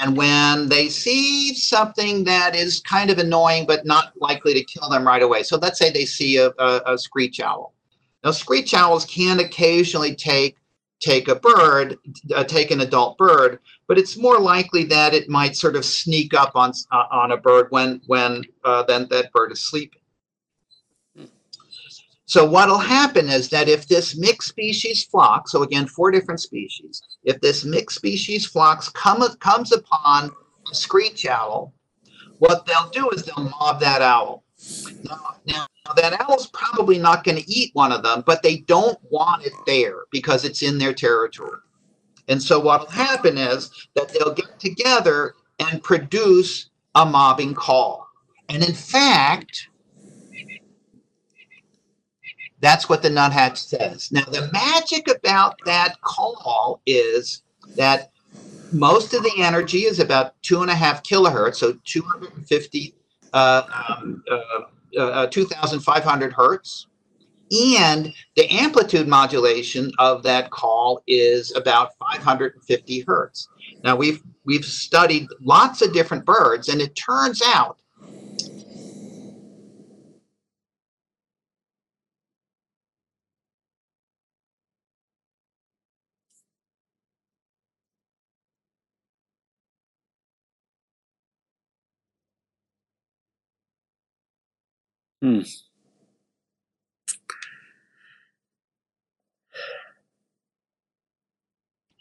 And 0.00 0.16
when 0.16 0.68
they 0.68 0.88
see 0.88 1.54
something 1.54 2.24
that 2.24 2.56
is 2.56 2.80
kind 2.80 3.10
of 3.10 3.18
annoying 3.18 3.66
but 3.66 3.84
not 3.84 4.12
likely 4.18 4.54
to 4.54 4.64
kill 4.64 4.88
them 4.88 5.06
right 5.06 5.22
away, 5.22 5.42
so 5.42 5.58
let's 5.58 5.78
say 5.78 5.90
they 5.90 6.06
see 6.06 6.38
a, 6.38 6.48
a, 6.58 6.82
a 6.86 6.98
screech 6.98 7.38
owl. 7.38 7.74
Now, 8.24 8.30
screech 8.30 8.72
owls 8.72 9.04
can 9.04 9.40
occasionally 9.40 10.14
take 10.14 10.56
take 11.00 11.28
a 11.28 11.34
bird, 11.34 11.96
uh, 12.34 12.44
take 12.44 12.70
an 12.70 12.82
adult 12.82 13.16
bird, 13.16 13.58
but 13.88 13.98
it's 13.98 14.18
more 14.18 14.38
likely 14.38 14.84
that 14.84 15.14
it 15.14 15.30
might 15.30 15.56
sort 15.56 15.74
of 15.74 15.84
sneak 15.84 16.34
up 16.34 16.52
on 16.54 16.72
uh, 16.92 17.04
on 17.10 17.32
a 17.32 17.36
bird 17.36 17.66
when 17.70 18.00
when 18.06 18.44
uh, 18.64 18.82
then 18.82 19.06
that 19.10 19.32
bird 19.32 19.52
is 19.52 19.60
sleeping. 19.60 19.99
So 22.30 22.44
what'll 22.44 22.78
happen 22.78 23.28
is 23.28 23.48
that 23.48 23.68
if 23.68 23.88
this 23.88 24.16
mixed 24.16 24.50
species 24.50 25.02
flock, 25.02 25.48
so 25.48 25.64
again, 25.64 25.88
four 25.88 26.12
different 26.12 26.38
species, 26.38 27.02
if 27.24 27.40
this 27.40 27.64
mixed 27.64 27.96
species 27.96 28.46
flocks 28.46 28.88
come, 28.88 29.20
comes 29.40 29.72
upon 29.72 30.30
a 30.70 30.74
screech 30.76 31.26
owl, 31.26 31.74
what 32.38 32.66
they'll 32.66 32.88
do 32.90 33.10
is 33.10 33.24
they'll 33.24 33.52
mob 33.58 33.80
that 33.80 34.00
owl. 34.00 34.44
Now, 35.02 35.34
now 35.44 35.66
that 35.96 36.20
owl's 36.20 36.46
probably 36.50 36.98
not 36.98 37.24
going 37.24 37.36
to 37.36 37.50
eat 37.50 37.70
one 37.72 37.90
of 37.90 38.04
them, 38.04 38.22
but 38.24 38.44
they 38.44 38.58
don't 38.58 39.00
want 39.10 39.44
it 39.44 39.52
there 39.66 40.04
because 40.12 40.44
it's 40.44 40.62
in 40.62 40.78
their 40.78 40.94
territory. 40.94 41.58
And 42.28 42.40
so 42.40 42.60
what 42.60 42.82
will 42.82 42.90
happen 42.90 43.38
is 43.38 43.88
that 43.96 44.08
they'll 44.10 44.34
get 44.34 44.60
together 44.60 45.34
and 45.58 45.82
produce 45.82 46.70
a 46.94 47.04
mobbing 47.04 47.54
call. 47.54 48.06
And 48.48 48.62
in 48.62 48.74
fact, 48.74 49.66
that's 52.60 52.88
what 52.88 53.02
the 53.02 53.10
nuthatch 53.10 53.58
says. 53.58 54.10
Now, 54.12 54.24
the 54.24 54.50
magic 54.52 55.08
about 55.08 55.56
that 55.64 56.00
call 56.02 56.80
is 56.86 57.42
that 57.76 58.10
most 58.72 59.14
of 59.14 59.22
the 59.22 59.32
energy 59.38 59.80
is 59.80 59.98
about 59.98 60.40
two 60.42 60.62
and 60.62 60.70
a 60.70 60.74
half 60.74 61.02
kilohertz, 61.02 61.56
so 61.56 61.74
250, 61.84 62.94
uh, 63.32 63.62
um, 63.88 64.22
uh, 64.30 65.00
uh, 65.00 65.26
2,500 65.26 66.32
hertz. 66.32 66.86
And 67.52 68.12
the 68.36 68.48
amplitude 68.48 69.08
modulation 69.08 69.90
of 69.98 70.22
that 70.22 70.50
call 70.50 71.02
is 71.08 71.54
about 71.56 71.98
550 71.98 73.04
hertz. 73.08 73.48
Now 73.82 73.96
we've 73.96 74.22
we've 74.44 74.64
studied 74.64 75.26
lots 75.40 75.82
of 75.82 75.92
different 75.92 76.24
birds, 76.24 76.68
and 76.68 76.80
it 76.80 76.94
turns 76.94 77.42
out 77.44 77.79
Hmm. 95.22 95.42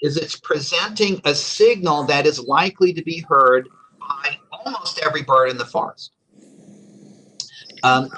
is 0.02 0.18
it's 0.18 0.40
presenting 0.40 1.22
a 1.26 1.36
signal 1.36 2.04
that 2.06 2.26
is 2.26 2.40
likely 2.40 2.94
to 2.94 3.04
be 3.04 3.26
heard 3.28 3.68
by 4.00 4.38
almost 4.52 5.00
every 5.00 5.24
bird 5.24 5.50
in 5.50 5.58
the 5.58 5.66
forest. 5.66 6.12
Um, 7.84 8.10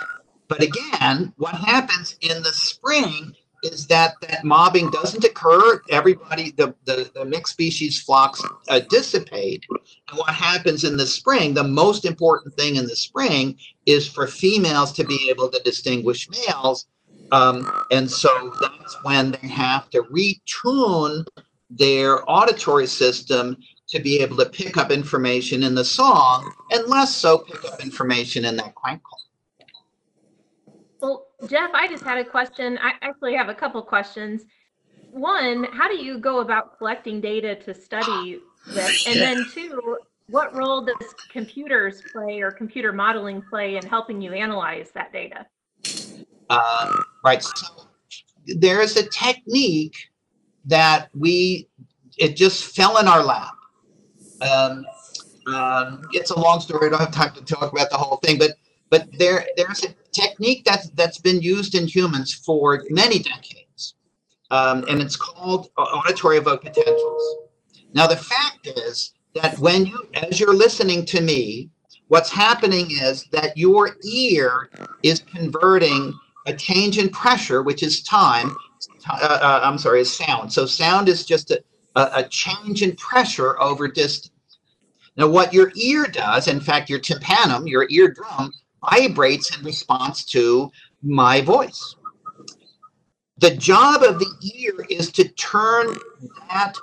but 0.48 0.62
again, 0.62 1.34
what 1.38 1.56
happens 1.56 2.16
in 2.22 2.44
the 2.44 2.54
spring 2.54 3.34
is 3.64 3.88
that 3.88 4.16
that 4.22 4.44
mobbing 4.44 4.90
doesn't 4.92 5.24
occur. 5.24 5.82
Everybody, 5.90 6.52
the, 6.52 6.74
the, 6.86 7.10
the 7.14 7.26
mixed 7.26 7.54
species 7.54 8.02
flocks 8.02 8.42
uh, 8.70 8.82
dissipate. 8.90 9.66
And 10.10 10.18
what 10.18 10.34
happens 10.34 10.84
in 10.84 10.98
the 10.98 11.06
spring, 11.06 11.54
the 11.54 11.64
most 11.64 12.06
important 12.06 12.56
thing 12.56 12.76
in 12.76 12.86
the 12.86 12.96
spring 12.96 13.58
is 13.86 14.08
for 14.08 14.28
females 14.28 14.92
to 14.94 15.04
be 15.04 15.30
able 15.30 15.50
to 15.50 15.62
distinguish 15.64 16.30
males. 16.30 16.88
Um, 17.32 17.86
and 17.92 18.10
so 18.10 18.54
that's 18.60 19.04
when 19.04 19.32
they 19.32 19.48
have 19.48 19.90
to 19.92 20.04
retune 20.04 21.26
their 21.70 22.30
auditory 22.30 22.88
system 22.88 23.58
to 23.88 24.00
be 24.00 24.20
able 24.20 24.38
to 24.38 24.46
pick 24.46 24.78
up 24.78 24.92
information 24.92 25.64
in 25.64 25.76
the 25.76 25.86
song 25.86 26.52
and 26.72 26.88
less 26.88 27.16
so 27.16 27.40
pick 27.40 27.64
up 27.66 27.82
information 27.82 28.46
in 28.46 28.56
that 28.58 28.74
quank 28.76 29.02
call. 29.04 29.20
Jeff, 31.48 31.72
I 31.74 31.88
just 31.88 32.04
had 32.04 32.18
a 32.18 32.26
question. 32.26 32.78
I 32.82 32.94
actually 33.02 33.36
have 33.36 33.50
a 33.50 33.56
couple 33.56 33.82
questions. 33.82 34.44
One, 35.12 35.66
how 35.74 35.88
do 35.88 35.96
you 35.96 36.20
go 36.20 36.40
about 36.40 36.78
collecting 36.78 37.20
data 37.20 37.56
to 37.56 37.74
study 37.74 38.40
this? 38.68 39.08
And 39.08 39.20
then 39.20 39.46
two, 39.54 39.98
what 40.28 40.56
role 40.56 40.86
does 40.86 41.14
computers 41.30 42.02
play 42.14 42.42
or 42.42 42.52
computer 42.52 42.94
modeling 42.94 43.42
play 43.42 43.76
in 43.76 43.86
helping 43.86 44.22
you 44.22 44.34
analyze 44.34 44.92
that 44.94 45.12
data? 45.12 45.46
Um, 46.50 47.04
right. 47.24 47.44
So 47.44 47.88
there 48.46 48.82
is 48.82 48.96
a 48.98 49.08
technique 49.10 49.96
that 50.66 51.10
we 51.16 51.68
it 52.18 52.36
just 52.36 52.76
fell 52.76 52.98
in 52.98 53.08
our 53.08 53.24
lap. 53.24 53.54
Um, 54.42 54.86
um, 55.48 56.02
it's 56.12 56.32
a 56.32 56.40
long 56.40 56.60
story. 56.60 56.88
I 56.88 56.90
don't 56.90 57.00
have 57.00 57.12
time 57.12 57.34
to 57.34 57.44
talk 57.44 57.72
about 57.72 57.90
the 57.90 57.98
whole 57.98 58.18
thing, 58.18 58.38
but 58.38 58.52
but 58.90 59.08
there 59.18 59.46
there's 59.58 59.84
a 59.84 59.96
technique 60.14 60.64
that's 60.66 60.90
that's 60.92 61.18
been 61.20 61.42
used 61.42 61.76
in 61.76 61.88
humans 61.88 62.34
for 62.34 62.84
many 62.90 63.20
decades, 63.20 63.96
um, 64.50 64.86
and 64.90 65.02
it's 65.02 65.16
called 65.16 65.70
auditory 65.78 66.38
evoked 66.38 66.66
potentials. 66.66 67.36
Now 67.94 68.08
the 68.08 68.18
fact 68.18 68.68
is 68.68 69.14
that 69.36 69.58
when 69.60 69.86
you, 69.86 70.08
as 70.14 70.40
you're 70.40 70.56
listening 70.56 71.06
to 71.08 71.22
me, 71.22 71.70
what's 72.08 72.30
happening 72.30 72.92
is 72.92 73.26
that 73.32 73.58
your 73.58 73.96
ear 74.04 74.70
is 75.04 75.20
converting 75.20 76.14
a 76.48 76.54
change 76.54 76.98
in 76.98 77.10
pressure, 77.10 77.62
which 77.64 77.84
is 77.84 78.04
time, 78.04 78.56
uh, 79.10 79.40
uh, 79.42 79.60
I'm 79.64 79.78
sorry, 79.78 80.02
is 80.02 80.14
sound. 80.14 80.52
So 80.52 80.66
sound 80.66 81.08
is 81.08 81.26
just 81.26 81.52
a, 81.52 81.64
a, 81.96 82.10
a 82.16 82.24
change 82.30 82.82
in 82.82 82.96
pressure 82.96 83.60
over 83.62 83.88
distance. 83.88 84.34
Now, 85.18 85.28
what 85.28 85.54
your 85.54 85.72
ear 85.76 86.06
does, 86.06 86.48
in 86.48 86.60
fact, 86.60 86.90
your 86.90 87.00
tympanum, 87.00 87.68
your 87.68 87.88
eardrum, 87.90 88.52
vibrates 88.90 89.56
in 89.56 89.64
response 89.64 90.26
to 90.26 90.72
my 91.02 91.42
voice. 91.42 91.96
The 93.38 93.56
job 93.56 94.04
of 94.04 94.20
the 94.20 94.32
ear 94.56 94.86
is 94.90 95.12
to 95.14 95.28
turn 95.30 95.98
that 96.50 96.76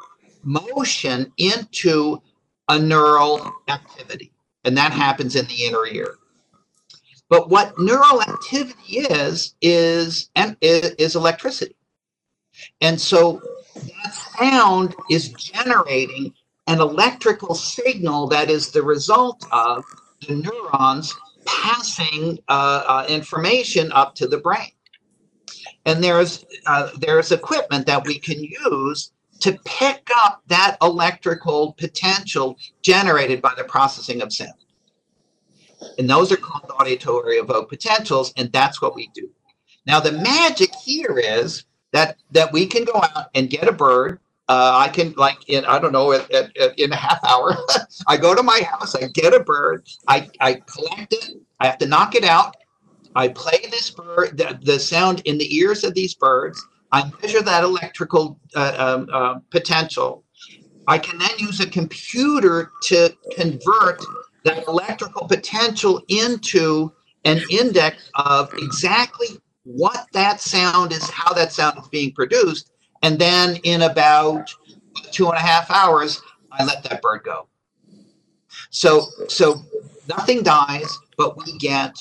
motion 0.43 1.33
into 1.37 2.21
a 2.69 2.79
neural 2.79 3.53
activity, 3.69 4.33
and 4.65 4.77
that 4.77 4.93
happens 4.93 5.37
in 5.37 5.47
the 5.47 5.65
inner 5.67 5.87
ear. 5.87 6.17
But 7.29 7.51
what 7.51 7.79
neural 7.79 8.23
activity 8.23 8.99
is 8.99 9.55
is 9.61 10.31
is 10.61 11.15
electricity. 11.15 11.77
And 12.81 13.01
so 13.01 13.41
that 13.75 14.15
sound 14.15 14.97
is 15.11 15.29
generating 15.31 16.33
an 16.67 16.81
electrical 16.81 17.55
signal 17.55 18.27
that 18.29 18.51
is 18.51 18.71
the 18.71 18.83
result 18.83 19.47
of 19.53 19.85
the 20.27 20.35
neurons 20.35 21.15
passing 21.49 22.39
uh, 22.49 22.85
uh, 22.87 23.07
information 23.09 23.91
up 23.93 24.15
to 24.17 24.29
the 24.29 24.39
brain. 24.39 24.71
And 25.87 26.05
there's 26.05 26.45
uh, 26.67 26.91
there's 26.99 27.33
equipment 27.33 27.87
that 27.87 28.07
we 28.07 28.19
can 28.19 28.39
use 28.43 29.13
to 29.41 29.59
pick 29.65 30.09
up 30.25 30.43
that 30.49 30.77
electrical 30.83 31.73
potential 31.75 32.59
generated 32.83 33.41
by 33.41 33.53
the 33.57 33.65
processing 33.65 34.21
of 34.21 34.33
sound. 34.33 34.53
And 35.97 36.11
those 36.11 36.33
are 36.33 36.37
called 36.37 36.71
auditory 36.79 37.37
evoked 37.37 37.71
potentials, 37.71 38.33
and 38.37 38.53
that's 38.53 38.83
what 38.83 38.95
we 38.95 39.11
do. 39.15 39.31
Now 39.87 40.01
the 40.01 40.13
magic 40.13 40.75
here 40.75 41.19
is 41.19 41.65
that 41.93 42.17
that 42.33 42.53
we 42.53 42.67
can 42.67 42.85
go 42.85 43.01
out 43.03 43.29
and 43.35 43.49
get 43.49 43.69
a 43.69 43.73
bird. 43.73 44.21
Uh, 44.49 44.73
I 44.77 44.89
can 44.89 45.13
like 45.17 45.49
in 45.49 45.65
I 45.67 45.79
don't 45.79 45.93
know 45.93 46.13
at, 46.13 46.31
at, 46.31 46.57
at 46.57 46.79
in 46.79 46.93
a 46.93 46.97
half 46.97 47.23
hour. 47.25 47.57
I 48.07 48.17
go 48.17 48.35
to 48.35 48.43
my 48.43 48.61
house. 48.61 48.95
I 48.95 49.09
get 49.09 49.35
a 49.35 49.41
bird. 49.41 49.87
I 50.07 50.29
I 50.41 50.55
collect 50.55 51.13
it. 51.13 51.35
I 51.61 51.67
have 51.67 51.79
to 51.79 51.87
knock 51.87 52.15
it 52.15 52.25
out. 52.25 52.57
I 53.15 53.29
play 53.29 53.59
this 53.71 53.91
bird 53.91 54.39
the, 54.39 54.59
the 54.63 54.79
sound 54.79 55.21
in 55.27 55.39
the 55.39 55.57
ears 55.57 55.85
of 55.85 55.95
these 55.95 56.15
birds. 56.15 56.65
I 56.93 57.11
measure 57.21 57.43
that 57.43 57.65
electrical 57.65 58.41
uh, 58.55 58.75
um, 58.79 59.09
uh, 59.13 59.41
potential. 59.51 60.25
I 60.87 60.99
can 60.99 61.19
then 61.19 61.31
use 61.37 61.61
a 61.61 61.69
computer 61.69 62.73
to 62.85 63.15
convert 63.37 64.03
that 64.45 64.67
electrical 64.67 65.29
potential 65.29 66.03
into 66.09 66.91
an 67.27 67.43
index 67.51 68.11
of 68.15 68.53
exactly 68.55 69.29
what 69.65 70.07
that 70.15 70.41
sound 70.41 70.93
is, 70.93 71.11
how 71.11 71.35
that 71.35 71.53
sound 71.53 71.79
is 71.79 71.89
being 71.89 72.13
produced. 72.13 72.71
And 73.03 73.19
then 73.19 73.57
in 73.65 73.83
about 73.83 74.53
two 75.11 75.27
and 75.27 75.37
a 75.37 75.41
half 75.41 75.71
hours, 75.71 76.21
I 76.53 76.65
let 76.65 76.83
that 76.85 77.03
bird 77.03 77.23
go. 77.25 77.49
So, 78.71 79.07
so 79.29 79.63
nothing 80.09 80.43
dies, 80.43 80.99
but 81.17 81.37
we 81.37 81.57
get 81.59 81.97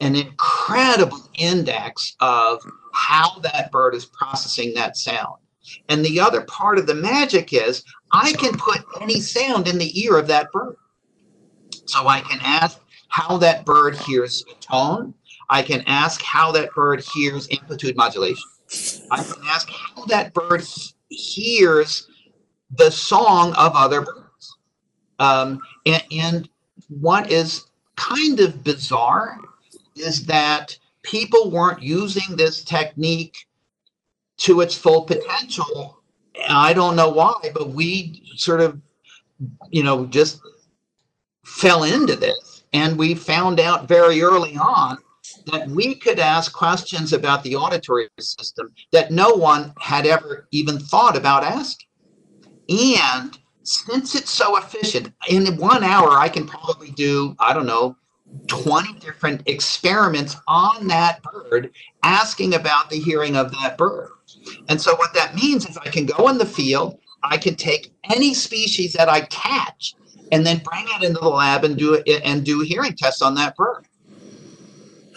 an 0.00 0.14
incredible 0.14 1.28
index 1.38 2.16
of 2.20 2.60
how 2.92 3.38
that 3.40 3.70
bird 3.70 3.94
is 3.94 4.06
processing 4.06 4.74
that 4.74 4.96
sound. 4.96 5.36
And 5.88 6.04
the 6.04 6.20
other 6.20 6.42
part 6.42 6.78
of 6.78 6.86
the 6.86 6.94
magic 6.94 7.52
is 7.52 7.82
I 8.12 8.32
can 8.32 8.56
put 8.56 8.84
any 9.00 9.20
sound 9.20 9.68
in 9.68 9.78
the 9.78 10.00
ear 10.00 10.18
of 10.18 10.26
that 10.28 10.52
bird. 10.52 10.76
So 11.86 12.06
I 12.06 12.20
can 12.20 12.38
ask 12.42 12.80
how 13.08 13.36
that 13.38 13.64
bird 13.64 13.96
hears 13.96 14.44
a 14.50 14.54
tone. 14.60 15.14
I 15.48 15.62
can 15.62 15.82
ask 15.86 16.22
how 16.22 16.52
that 16.52 16.72
bird 16.74 17.04
hears 17.14 17.48
amplitude 17.50 17.96
modulation. 17.96 18.48
I 19.10 19.22
can 19.22 19.42
ask 19.44 19.68
how 19.70 20.04
that 20.06 20.34
bird 20.34 20.64
hears 21.08 22.08
the 22.76 22.90
song 22.90 23.54
of 23.54 23.72
other 23.74 24.00
birds. 24.02 24.56
Um, 25.18 25.60
and, 25.84 26.02
and 26.10 26.48
what 26.88 27.30
is 27.30 27.66
kind 27.96 28.40
of 28.40 28.64
bizarre 28.64 29.38
is 29.94 30.26
that 30.26 30.76
people 31.02 31.50
weren't 31.50 31.82
using 31.82 32.36
this 32.36 32.62
technique 32.62 33.46
to 34.38 34.60
its 34.60 34.76
full 34.76 35.02
potential. 35.02 36.02
I 36.48 36.72
don't 36.72 36.96
know 36.96 37.08
why, 37.08 37.34
but 37.54 37.70
we 37.70 38.22
sort 38.36 38.60
of, 38.60 38.80
you 39.70 39.82
know, 39.82 40.06
just 40.06 40.40
fell 41.44 41.84
into 41.84 42.16
this. 42.16 42.64
And 42.72 42.98
we 42.98 43.14
found 43.14 43.60
out 43.60 43.88
very 43.88 44.20
early 44.20 44.56
on 44.56 44.98
that 45.46 45.68
we 45.68 45.94
could 45.94 46.18
ask 46.18 46.52
questions 46.52 47.12
about 47.12 47.42
the 47.42 47.56
auditory 47.56 48.08
system 48.18 48.72
that 48.92 49.10
no 49.10 49.30
one 49.30 49.72
had 49.80 50.06
ever 50.06 50.48
even 50.50 50.78
thought 50.78 51.16
about 51.16 51.44
asking. 51.44 51.88
And 52.68 53.38
since 53.62 54.14
it's 54.14 54.30
so 54.30 54.56
efficient, 54.58 55.12
in 55.28 55.56
one 55.56 55.84
hour, 55.84 56.10
I 56.10 56.28
can 56.28 56.46
probably 56.46 56.90
do, 56.90 57.36
I 57.38 57.52
don't 57.52 57.66
know, 57.66 57.96
20 58.48 58.94
different 58.98 59.42
experiments 59.46 60.36
on 60.48 60.88
that 60.88 61.22
bird, 61.22 61.70
asking 62.02 62.54
about 62.54 62.90
the 62.90 62.98
hearing 62.98 63.36
of 63.36 63.52
that 63.52 63.78
bird. 63.78 64.10
And 64.68 64.80
so, 64.80 64.96
what 64.96 65.14
that 65.14 65.34
means 65.34 65.68
is 65.68 65.76
I 65.76 65.88
can 65.88 66.06
go 66.06 66.28
in 66.28 66.38
the 66.38 66.46
field, 66.46 66.98
I 67.22 67.38
can 67.38 67.54
take 67.54 67.92
any 68.12 68.34
species 68.34 68.92
that 68.94 69.08
I 69.08 69.22
catch, 69.22 69.94
and 70.32 70.44
then 70.44 70.58
bring 70.58 70.86
it 70.96 71.04
into 71.04 71.20
the 71.20 71.28
lab 71.28 71.64
and 71.64 71.76
do 71.76 71.94
it 71.94 72.22
and 72.24 72.44
do 72.44 72.60
hearing 72.60 72.96
tests 72.96 73.22
on 73.22 73.34
that 73.36 73.56
bird. 73.56 73.85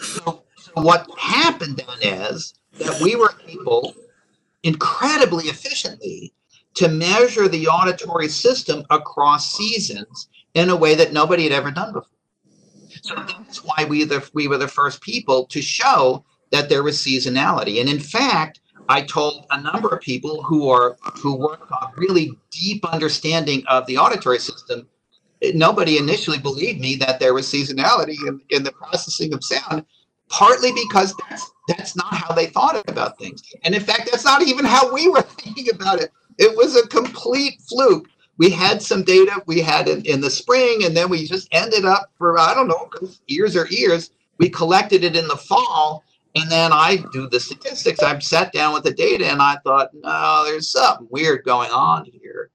So, 0.00 0.42
so 0.56 0.72
what 0.74 1.06
happened 1.18 1.82
then 1.86 2.30
is 2.30 2.54
that 2.78 3.00
we 3.00 3.16
were 3.16 3.34
able 3.48 3.94
incredibly 4.62 5.44
efficiently 5.46 6.32
to 6.74 6.88
measure 6.88 7.48
the 7.48 7.66
auditory 7.66 8.28
system 8.28 8.84
across 8.90 9.52
seasons 9.52 10.28
in 10.54 10.70
a 10.70 10.76
way 10.76 10.94
that 10.94 11.12
nobody 11.12 11.44
had 11.44 11.52
ever 11.52 11.70
done 11.70 11.92
before. 11.92 12.08
So 13.02 13.14
that's 13.14 13.64
why 13.64 13.86
we 13.88 14.04
the 14.04 14.28
we 14.34 14.48
were 14.48 14.58
the 14.58 14.68
first 14.68 15.00
people 15.00 15.46
to 15.46 15.62
show 15.62 16.24
that 16.50 16.68
there 16.68 16.82
was 16.82 16.98
seasonality. 16.98 17.80
And 17.80 17.88
in 17.88 18.00
fact, 18.00 18.60
I 18.88 19.02
told 19.02 19.46
a 19.50 19.60
number 19.60 19.88
of 19.88 20.00
people 20.00 20.42
who 20.42 20.68
are 20.68 20.96
who 21.14 21.36
work 21.36 21.70
on 21.70 21.92
really 21.96 22.36
deep 22.50 22.84
understanding 22.84 23.62
of 23.68 23.86
the 23.86 23.96
auditory 23.96 24.38
system. 24.38 24.88
Nobody 25.54 25.98
initially 25.98 26.38
believed 26.38 26.80
me 26.80 26.96
that 26.96 27.18
there 27.18 27.34
was 27.34 27.46
seasonality 27.46 28.16
in, 28.26 28.40
in 28.50 28.62
the 28.62 28.72
processing 28.72 29.32
of 29.32 29.42
sound, 29.42 29.84
partly 30.28 30.72
because 30.72 31.14
that's 31.28 31.50
that's 31.68 31.96
not 31.96 32.12
how 32.12 32.34
they 32.34 32.46
thought 32.46 32.82
about 32.88 33.18
things. 33.18 33.42
And 33.62 33.74
in 33.74 33.80
fact, 33.80 34.08
that's 34.10 34.24
not 34.24 34.42
even 34.42 34.64
how 34.64 34.92
we 34.92 35.08
were 35.08 35.22
thinking 35.38 35.68
about 35.72 36.00
it. 36.00 36.10
It 36.38 36.56
was 36.56 36.76
a 36.76 36.86
complete 36.88 37.60
fluke. 37.68 38.08
We 38.38 38.50
had 38.50 38.82
some 38.82 39.04
data 39.04 39.42
we 39.46 39.60
had 39.60 39.86
in, 39.86 40.04
in 40.06 40.20
the 40.20 40.30
spring, 40.30 40.84
and 40.84 40.96
then 40.96 41.10
we 41.10 41.26
just 41.26 41.48
ended 41.52 41.84
up 41.84 42.10
for, 42.16 42.38
I 42.38 42.54
don't 42.54 42.68
know, 42.68 42.90
years 43.26 43.54
or 43.54 43.66
years. 43.66 44.10
We 44.38 44.48
collected 44.48 45.04
it 45.04 45.14
in 45.14 45.28
the 45.28 45.36
fall, 45.36 46.04
and 46.34 46.50
then 46.50 46.72
I 46.72 47.04
do 47.12 47.28
the 47.28 47.38
statistics. 47.38 48.02
I've 48.02 48.22
sat 48.22 48.52
down 48.52 48.72
with 48.72 48.84
the 48.84 48.94
data, 48.94 49.26
and 49.26 49.42
I 49.42 49.58
thought, 49.62 49.90
no, 49.92 50.44
there's 50.46 50.72
something 50.72 51.06
weird 51.10 51.44
going 51.44 51.70
on 51.70 52.06
here. 52.06 52.50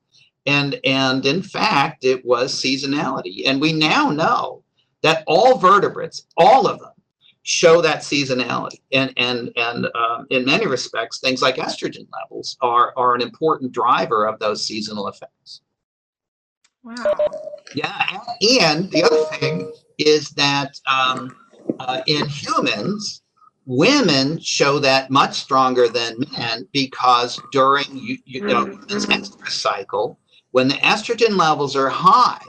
And, 0.46 0.80
and 0.84 1.26
in 1.26 1.42
fact, 1.42 2.06
it 2.06 2.24
was 2.26 2.54
seasonality. 2.54 3.48
And 3.48 3.60
we 3.60 3.74
now 3.74 4.10
know 4.10 4.64
that 5.02 5.24
all 5.28 5.58
vertebrates, 5.58 6.28
all 6.38 6.68
of 6.68 6.80
them, 6.80 6.92
show 7.46 7.80
that 7.80 8.00
seasonality. 8.00 8.82
And 8.92 9.14
and 9.18 9.52
and 9.56 9.86
um, 9.96 10.28
in 10.32 10.46
many 10.46 10.66
respects, 10.66 11.20
things 11.20 11.42
like 11.42 11.56
estrogen 11.56 12.08
levels 12.12 12.58
are 12.62 12.92
are 12.98 13.16
an 13.16 13.22
important 13.22 13.72
driver 13.72 14.26
of 14.26 14.40
those 14.40 14.66
seasonal 14.66 15.08
effects. 15.08 15.62
Wow. 16.84 17.16
Yeah, 17.74 18.20
and 18.62 18.92
the 18.92 19.04
other 19.04 19.24
thing 19.38 19.72
is 19.98 20.30
that 20.32 20.80
um, 20.88 21.36
uh, 21.80 22.02
in 22.06 22.28
humans, 22.28 23.24
women 23.66 24.40
show 24.40 24.78
that 24.80 25.10
much 25.10 25.36
stronger 25.36 25.88
than 25.88 26.18
men 26.38 26.68
because 26.74 27.40
during 27.52 27.86
you, 27.92 28.18
you 28.26 28.42
know 28.42 28.66
this 28.88 29.06
estrous 29.06 29.54
cycle, 29.54 30.20
when 30.56 30.70
the 30.70 30.76
estrogen 30.76 31.36
levels 31.36 31.76
are 31.76 31.90
high, 31.90 32.42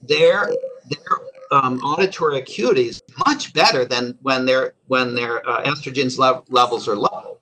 their 0.00 0.50
their 0.88 1.18
um, 1.52 1.78
auditory 1.80 2.38
acuity 2.38 2.88
is 2.88 3.02
much 3.26 3.52
better 3.52 3.84
than 3.84 4.16
when 4.22 4.46
their 4.46 4.72
when 4.86 5.14
their 5.14 5.46
uh, 5.46 5.62
estrogens 5.64 6.16
lev- 6.16 6.44
levels 6.48 6.88
are 6.88 6.96
low. 6.96 7.40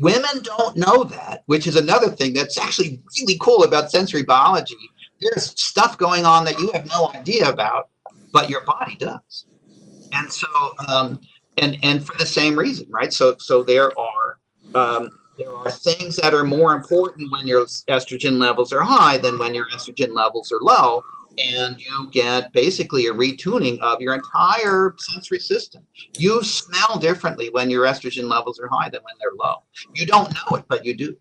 Women 0.00 0.42
don't 0.42 0.76
know 0.76 1.04
that, 1.04 1.44
which 1.46 1.68
is 1.68 1.76
another 1.76 2.10
thing 2.10 2.34
that's 2.34 2.58
actually 2.58 3.00
really 3.20 3.38
cool 3.40 3.62
about 3.62 3.88
sensory 3.88 4.24
biology. 4.24 4.74
There's 5.20 5.52
stuff 5.60 5.96
going 5.96 6.24
on 6.26 6.44
that 6.44 6.58
you 6.58 6.72
have 6.72 6.86
no 6.86 7.12
idea 7.14 7.48
about, 7.48 7.90
but 8.32 8.50
your 8.50 8.64
body 8.64 8.96
does. 8.96 9.46
And 10.12 10.28
so, 10.28 10.48
um, 10.88 11.20
and 11.56 11.78
and 11.84 12.04
for 12.04 12.18
the 12.18 12.26
same 12.26 12.58
reason, 12.58 12.88
right? 12.90 13.12
So 13.12 13.36
so 13.38 13.62
there 13.62 13.92
are 13.96 14.38
um, 14.74 15.10
there 15.36 15.54
are 15.54 15.70
things 15.70 16.16
that 16.16 16.34
are 16.34 16.44
more 16.44 16.74
important 16.74 17.30
when 17.30 17.46
your 17.46 17.66
estrogen 17.88 18.38
levels 18.38 18.72
are 18.72 18.82
high 18.82 19.18
than 19.18 19.38
when 19.38 19.54
your 19.54 19.66
estrogen 19.70 20.14
levels 20.14 20.50
are 20.52 20.60
low 20.60 21.02
and 21.38 21.80
you 21.80 22.08
get 22.10 22.52
basically 22.52 23.06
a 23.06 23.12
retuning 23.12 23.78
of 23.80 24.00
your 24.00 24.14
entire 24.14 24.94
sensory 24.98 25.38
system. 25.38 25.86
You 26.16 26.42
smell 26.42 26.98
differently 26.98 27.50
when 27.50 27.68
your 27.68 27.84
estrogen 27.84 28.28
levels 28.28 28.58
are 28.58 28.68
high 28.68 28.88
than 28.88 29.02
when 29.02 29.14
they're 29.20 29.34
low. 29.36 29.56
You 29.94 30.06
don't 30.06 30.32
know 30.32 30.56
it, 30.56 30.64
but 30.68 30.84
you 30.84 30.94
do. 30.94 31.16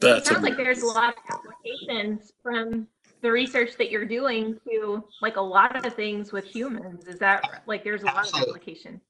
That's 0.00 0.20
it 0.20 0.32
sounds 0.32 0.44
a- 0.44 0.48
like 0.48 0.56
there's 0.56 0.82
a 0.82 0.86
lot 0.86 1.10
of 1.10 1.22
applications 1.28 2.32
from 2.42 2.86
the 3.22 3.30
research 3.30 3.76
that 3.78 3.90
you're 3.90 4.04
doing 4.06 4.58
to 4.68 5.04
like 5.20 5.36
a 5.36 5.40
lot 5.40 5.84
of 5.84 5.94
things 5.94 6.32
with 6.32 6.44
humans. 6.44 7.06
Is 7.06 7.18
that 7.18 7.62
like 7.66 7.82
there's 7.84 8.02
a 8.02 8.06
lot 8.06 8.28
of 8.28 8.34
application? 8.34 9.00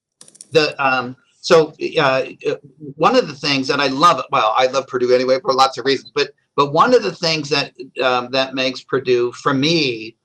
The 0.53 0.75
um, 0.85 1.17
so 1.47 1.73
uh, 2.01 2.25
one 2.97 3.15
of 3.15 3.29
the 3.29 3.35
things 3.35 3.69
that 3.69 3.79
I 3.79 3.87
love, 3.87 4.21
well, 4.33 4.53
I 4.59 4.67
love 4.67 4.89
Purdue 4.89 5.15
anyway 5.15 5.39
for 5.41 5.55
lots 5.55 5.79
of 5.79 5.85
reasons, 5.85 6.11
but 6.13 6.33
but 6.57 6.73
one 6.73 6.93
of 6.93 7.05
the 7.05 7.15
things 7.15 7.49
that 7.51 7.73
um, 8.03 8.33
that 8.33 8.57
makes 8.57 8.83
Purdue 8.83 9.31
for 9.31 9.55
me 9.55 10.17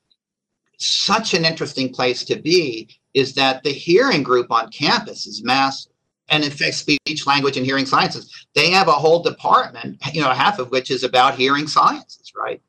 such 0.80 1.36
an 1.36 1.46
interesting 1.46 1.94
place 1.94 2.26
to 2.26 2.38
be 2.38 2.90
is 3.14 3.36
that 3.36 3.62
the 3.62 3.70
hearing 3.70 4.24
group 4.24 4.52
on 4.52 4.72
campus 4.72 5.28
is 5.28 5.44
massive. 5.44 5.92
And 6.30 6.44
in 6.44 6.50
fact, 6.50 6.74
speech, 6.74 7.28
language, 7.28 7.56
and 7.56 7.68
hearing 7.68 7.86
sciences, 7.86 8.48
they 8.56 8.72
have 8.72 8.88
a 8.88 8.94
whole 8.94 9.22
department, 9.22 10.02
you 10.14 10.22
know, 10.22 10.32
half 10.32 10.58
of 10.58 10.72
which 10.72 10.90
is 10.90 11.04
about 11.04 11.36
hearing 11.36 11.68
sciences, 11.68 12.32
right? 12.36 12.64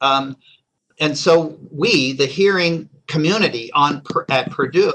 Um, 0.00 0.34
and 0.98 1.18
so 1.18 1.58
we, 1.70 2.14
the 2.14 2.24
hearing 2.24 2.88
community 3.06 3.70
on 3.72 4.02
at 4.30 4.50
Purdue, 4.50 4.94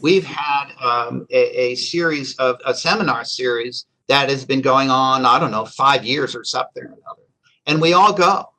we've 0.00 0.24
had 0.24 0.72
um, 0.80 1.26
a, 1.30 1.72
a 1.72 1.74
series 1.74 2.36
of 2.36 2.56
a 2.64 2.74
seminar 2.74 3.24
series 3.24 3.86
that 4.08 4.28
has 4.28 4.44
been 4.44 4.60
going 4.60 4.90
on, 4.90 5.24
I 5.24 5.38
don't 5.38 5.50
know, 5.50 5.64
five 5.64 6.04
years 6.04 6.34
or 6.34 6.44
something 6.44 6.82
or 6.82 6.86
another. 6.86 7.22
And 7.66 7.80
we 7.80 7.92
all 7.92 8.12
go. 8.12 8.50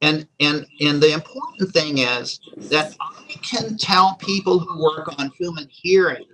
And 0.00 0.26
and 0.40 0.66
and 0.80 1.00
the 1.00 1.12
important 1.12 1.72
thing 1.72 1.98
is 1.98 2.40
that 2.56 2.96
I 3.00 3.34
can 3.34 3.76
tell 3.78 4.16
people 4.16 4.58
who 4.58 4.82
work 4.82 5.16
on 5.18 5.30
human 5.38 5.68
hearing 5.70 6.26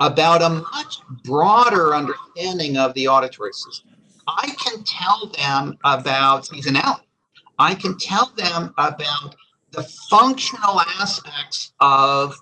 about 0.00 0.40
a 0.40 0.48
much 0.48 0.96
broader 1.24 1.94
understanding 1.94 2.78
of 2.78 2.94
the 2.94 3.06
auditory 3.06 3.52
system. 3.52 3.90
I 4.26 4.54
can 4.58 4.82
tell 4.84 5.26
them 5.26 5.76
about 5.84 6.44
seasonality. 6.44 7.02
I 7.58 7.74
can 7.74 7.98
tell 7.98 8.32
them 8.36 8.72
about 8.78 9.36
the 9.72 9.82
functional 10.08 10.80
aspects 10.80 11.72
of, 11.80 12.34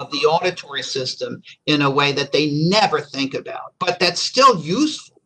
of 0.00 0.10
the 0.10 0.26
auditory 0.26 0.82
system 0.82 1.42
in 1.66 1.82
a 1.82 1.90
way 1.90 2.12
that 2.12 2.32
they 2.32 2.50
never 2.68 3.00
think 3.00 3.34
about, 3.34 3.74
but 3.78 3.98
that's 4.00 4.20
still 4.20 4.60
useful. 4.60 5.20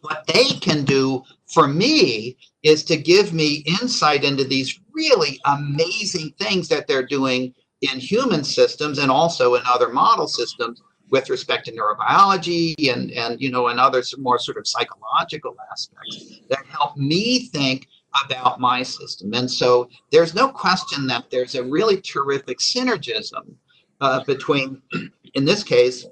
What 0.00 0.24
they 0.26 0.44
can 0.44 0.84
do 0.84 1.22
for 1.48 1.66
me 1.66 2.36
is 2.62 2.84
to 2.84 2.96
give 2.96 3.32
me 3.32 3.64
insight 3.80 4.22
into 4.22 4.44
these 4.44 4.78
really 4.92 5.40
amazing 5.44 6.34
things 6.38 6.68
that 6.68 6.86
they're 6.86 7.06
doing 7.06 7.52
in 7.82 7.98
human 7.98 8.44
systems 8.44 8.98
and 8.98 9.10
also 9.10 9.54
in 9.54 9.62
other 9.66 9.88
model 9.88 10.28
systems 10.28 10.80
with 11.10 11.30
respect 11.30 11.64
to 11.64 11.72
neurobiology 11.72 12.92
and 12.92 13.10
and 13.12 13.40
you 13.40 13.50
know 13.50 13.68
and 13.68 13.80
other 13.80 14.02
more 14.18 14.38
sort 14.38 14.58
of 14.58 14.66
psychological 14.66 15.56
aspects 15.72 16.40
that 16.50 16.64
help 16.66 16.96
me 16.96 17.46
think 17.46 17.88
about 18.24 18.60
my 18.60 18.82
system. 18.82 19.32
And 19.34 19.50
so 19.50 19.88
there's 20.10 20.34
no 20.34 20.48
question 20.48 21.06
that 21.08 21.30
there's 21.30 21.54
a 21.54 21.62
really 21.62 22.00
terrific 22.00 22.58
synergism 22.58 23.54
uh, 24.00 24.24
between 24.24 24.82
in 25.34 25.44
this 25.44 25.62
case 25.62 26.06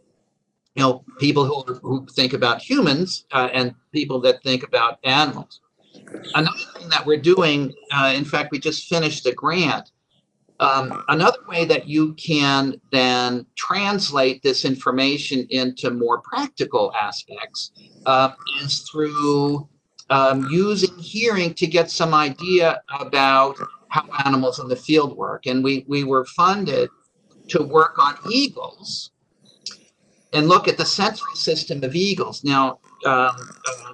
you 0.76 0.82
know 0.82 1.02
people 1.18 1.44
who, 1.44 1.74
who 1.76 2.06
think 2.12 2.34
about 2.34 2.60
humans 2.60 3.24
uh, 3.32 3.48
and 3.52 3.74
people 3.92 4.20
that 4.20 4.42
think 4.42 4.62
about 4.62 4.98
animals. 5.04 5.60
Another 6.34 6.58
thing 6.76 6.88
that 6.90 7.04
we're 7.04 7.20
doing 7.20 7.72
uh, 7.92 8.12
in 8.14 8.24
fact 8.24 8.52
we 8.52 8.58
just 8.58 8.88
finished 8.88 9.26
a 9.26 9.32
grant. 9.32 9.90
Um, 10.58 11.04
another 11.08 11.38
way 11.48 11.66
that 11.66 11.86
you 11.86 12.14
can 12.14 12.80
then 12.90 13.44
translate 13.56 14.42
this 14.42 14.64
information 14.64 15.46
into 15.50 15.90
more 15.90 16.22
practical 16.22 16.94
aspects 16.94 17.72
uh, 18.06 18.30
is 18.62 18.80
through 18.90 19.68
um, 20.10 20.48
using 20.50 20.96
hearing 20.98 21.54
to 21.54 21.66
get 21.66 21.90
some 21.90 22.14
idea 22.14 22.82
about 23.00 23.56
how 23.88 24.04
animals 24.24 24.58
in 24.58 24.68
the 24.68 24.76
field 24.76 25.16
work. 25.16 25.46
And 25.46 25.62
we, 25.62 25.84
we 25.88 26.04
were 26.04 26.24
funded 26.24 26.90
to 27.48 27.62
work 27.62 27.98
on 27.98 28.16
eagles 28.30 29.10
and 30.32 30.48
look 30.48 30.68
at 30.68 30.76
the 30.76 30.84
sensory 30.84 31.34
system 31.34 31.82
of 31.82 31.94
eagles. 31.94 32.44
Now, 32.44 32.78
um, 33.04 33.36
uh, 33.68 33.92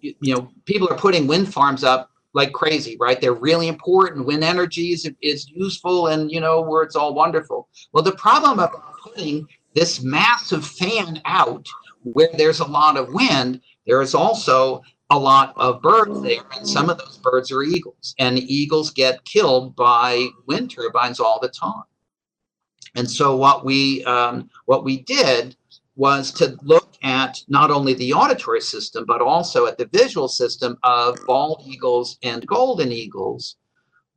you, 0.00 0.14
you 0.20 0.34
know, 0.34 0.50
people 0.64 0.88
are 0.90 0.96
putting 0.96 1.26
wind 1.26 1.52
farms 1.52 1.84
up 1.84 2.10
like 2.34 2.52
crazy, 2.52 2.96
right? 3.00 3.20
They're 3.20 3.32
really 3.32 3.68
important. 3.68 4.26
Wind 4.26 4.44
energy 4.44 4.92
is, 4.92 5.10
is 5.22 5.48
useful 5.48 6.08
and, 6.08 6.30
you 6.30 6.40
know, 6.40 6.60
where 6.60 6.82
it's 6.82 6.94
all 6.96 7.14
wonderful. 7.14 7.68
Well, 7.92 8.04
the 8.04 8.12
problem 8.12 8.60
of 8.60 8.70
putting 9.02 9.46
this 9.74 10.02
massive 10.02 10.66
fan 10.66 11.20
out 11.24 11.66
where 12.02 12.28
there's 12.36 12.60
a 12.60 12.66
lot 12.66 12.96
of 12.96 13.12
wind, 13.12 13.60
there 13.86 14.02
is 14.02 14.14
also 14.14 14.82
a 15.10 15.18
lot 15.18 15.54
of 15.56 15.80
birds 15.80 16.20
there, 16.22 16.42
and 16.56 16.68
some 16.68 16.90
of 16.90 16.98
those 16.98 17.18
birds 17.18 17.50
are 17.50 17.62
eagles, 17.62 18.14
and 18.18 18.38
eagles 18.38 18.90
get 18.90 19.24
killed 19.24 19.74
by 19.74 20.28
wind 20.46 20.70
turbines 20.70 21.18
all 21.18 21.38
the 21.40 21.48
time. 21.48 21.84
And 22.94 23.10
so 23.10 23.36
what 23.36 23.64
we 23.64 24.04
um, 24.04 24.50
what 24.66 24.84
we 24.84 25.02
did 25.02 25.56
was 25.96 26.30
to 26.32 26.56
look 26.62 26.94
at 27.02 27.42
not 27.48 27.70
only 27.70 27.94
the 27.94 28.12
auditory 28.12 28.60
system 28.60 29.04
but 29.06 29.20
also 29.20 29.66
at 29.66 29.78
the 29.78 29.88
visual 29.92 30.28
system 30.28 30.78
of 30.82 31.18
bald 31.26 31.62
eagles 31.66 32.18
and 32.22 32.46
golden 32.46 32.92
eagles, 32.92 33.56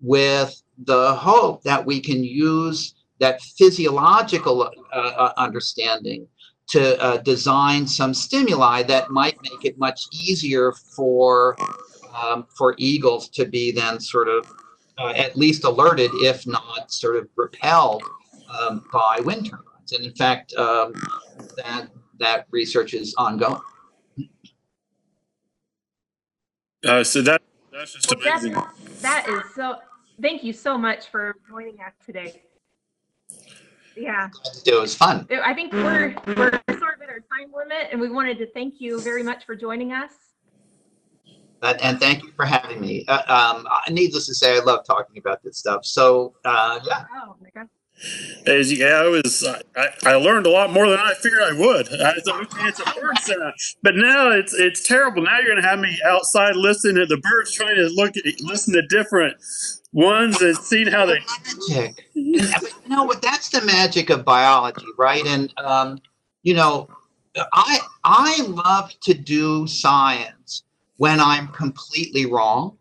with 0.01 0.61
the 0.85 1.13
hope 1.15 1.63
that 1.63 1.85
we 1.85 1.99
can 1.99 2.23
use 2.23 2.95
that 3.19 3.41
physiological 3.41 4.63
uh, 4.63 4.95
uh, 4.95 5.33
understanding 5.37 6.27
to 6.71 7.01
uh, 7.01 7.17
design 7.17 7.85
some 7.85 8.13
stimuli 8.13 8.81
that 8.83 9.09
might 9.09 9.37
make 9.41 9.65
it 9.65 9.77
much 9.77 10.05
easier 10.13 10.71
for 10.71 11.57
um, 12.15 12.45
for 12.55 12.75
eagles 12.77 13.29
to 13.29 13.45
be 13.45 13.71
then 13.71 13.99
sort 13.99 14.27
of 14.27 14.49
uh, 14.97 15.13
at 15.15 15.35
least 15.35 15.63
alerted, 15.63 16.11
if 16.15 16.45
not 16.45 16.91
sort 16.91 17.15
of 17.15 17.27
repelled 17.35 18.03
um, 18.59 18.85
by 18.91 19.19
wind 19.23 19.49
turbines. 19.49 19.91
And 19.93 20.05
in 20.05 20.13
fact, 20.13 20.53
um, 20.55 20.93
that 21.57 21.87
that 22.19 22.47
research 22.51 22.93
is 22.93 23.15
ongoing. 23.17 23.61
Uh, 26.85 27.03
so 27.03 27.21
that 27.21 27.41
that's 27.71 27.93
just 27.93 28.09
Well, 28.09 28.21
amazing. 28.21 28.53
Jeff, 28.53 29.01
that 29.01 29.27
is 29.29 29.55
so, 29.55 29.75
thank 30.21 30.43
you 30.43 30.53
so 30.53 30.77
much 30.77 31.07
for 31.07 31.35
joining 31.49 31.79
us 31.79 31.93
today. 32.05 32.41
Yeah, 33.95 34.29
It 34.65 34.79
was 34.79 34.95
fun. 34.95 35.27
I 35.43 35.53
think 35.53 35.73
we're, 35.73 36.15
we're 36.27 36.51
sort 36.79 36.95
of 36.95 37.01
at 37.01 37.09
our 37.09 37.19
time 37.19 37.51
limit 37.53 37.87
and 37.91 37.99
we 37.99 38.09
wanted 38.09 38.37
to 38.37 38.47
thank 38.51 38.75
you 38.79 39.01
very 39.01 39.23
much 39.23 39.45
for 39.45 39.55
joining 39.55 39.91
us. 39.91 40.11
But, 41.59 41.81
and 41.81 41.99
thank 41.99 42.23
you 42.23 42.31
for 42.31 42.45
having 42.45 42.81
me. 42.81 43.05
Uh, 43.07 43.21
um, 43.27 43.67
needless 43.93 44.25
to 44.27 44.33
say, 44.33 44.57
I 44.57 44.59
love 44.61 44.85
talking 44.85 45.17
about 45.17 45.43
this 45.43 45.57
stuff. 45.57 45.85
So 45.85 46.35
uh, 46.45 46.79
yeah, 46.85 47.03
Oh, 47.15 47.35
my 47.41 47.49
God. 47.53 47.67
As 48.45 48.71
I 48.81 49.07
was, 49.07 49.47
I, 49.75 49.89
I 50.03 50.13
learned 50.15 50.47
a 50.47 50.49
lot 50.49 50.71
more 50.71 50.89
than 50.89 50.99
I 50.99 51.13
figured 51.13 51.41
I 51.43 51.53
would. 51.53 51.87
I 52.01 52.13
thought, 52.13 52.41
okay, 52.43 52.67
it's 52.67 52.79
a 52.79 52.99
bird 52.99 53.17
sound, 53.19 53.53
but 53.83 53.95
now 53.95 54.31
it's 54.31 54.53
it's 54.53 54.87
terrible. 54.87 55.23
Now 55.23 55.39
you're 55.39 55.55
gonna 55.55 55.67
have 55.67 55.79
me 55.79 55.99
outside 56.05 56.55
listening 56.55 56.95
to 56.95 57.05
the 57.05 57.17
birds, 57.17 57.51
trying 57.51 57.75
to 57.75 57.87
look 57.89 58.17
at, 58.17 58.23
listen 58.41 58.73
to 58.73 58.81
different 58.87 59.37
ones 59.93 60.41
and 60.41 60.57
seeing 60.57 60.87
how 60.87 61.05
they. 61.05 61.19
magic. 61.69 62.05
You 62.13 62.41
know? 62.87 63.13
That's 63.21 63.49
the 63.49 63.61
magic 63.61 64.09
of 64.09 64.25
biology, 64.25 64.85
right? 64.97 65.25
And 65.25 65.53
um, 65.59 65.99
you 66.43 66.53
know, 66.53 66.89
I 67.53 67.79
I 68.03 68.41
love 68.41 68.91
to 69.01 69.13
do 69.13 69.67
science 69.67 70.63
when 70.97 71.19
I'm 71.19 71.47
completely 71.49 72.25
wrong. 72.25 72.77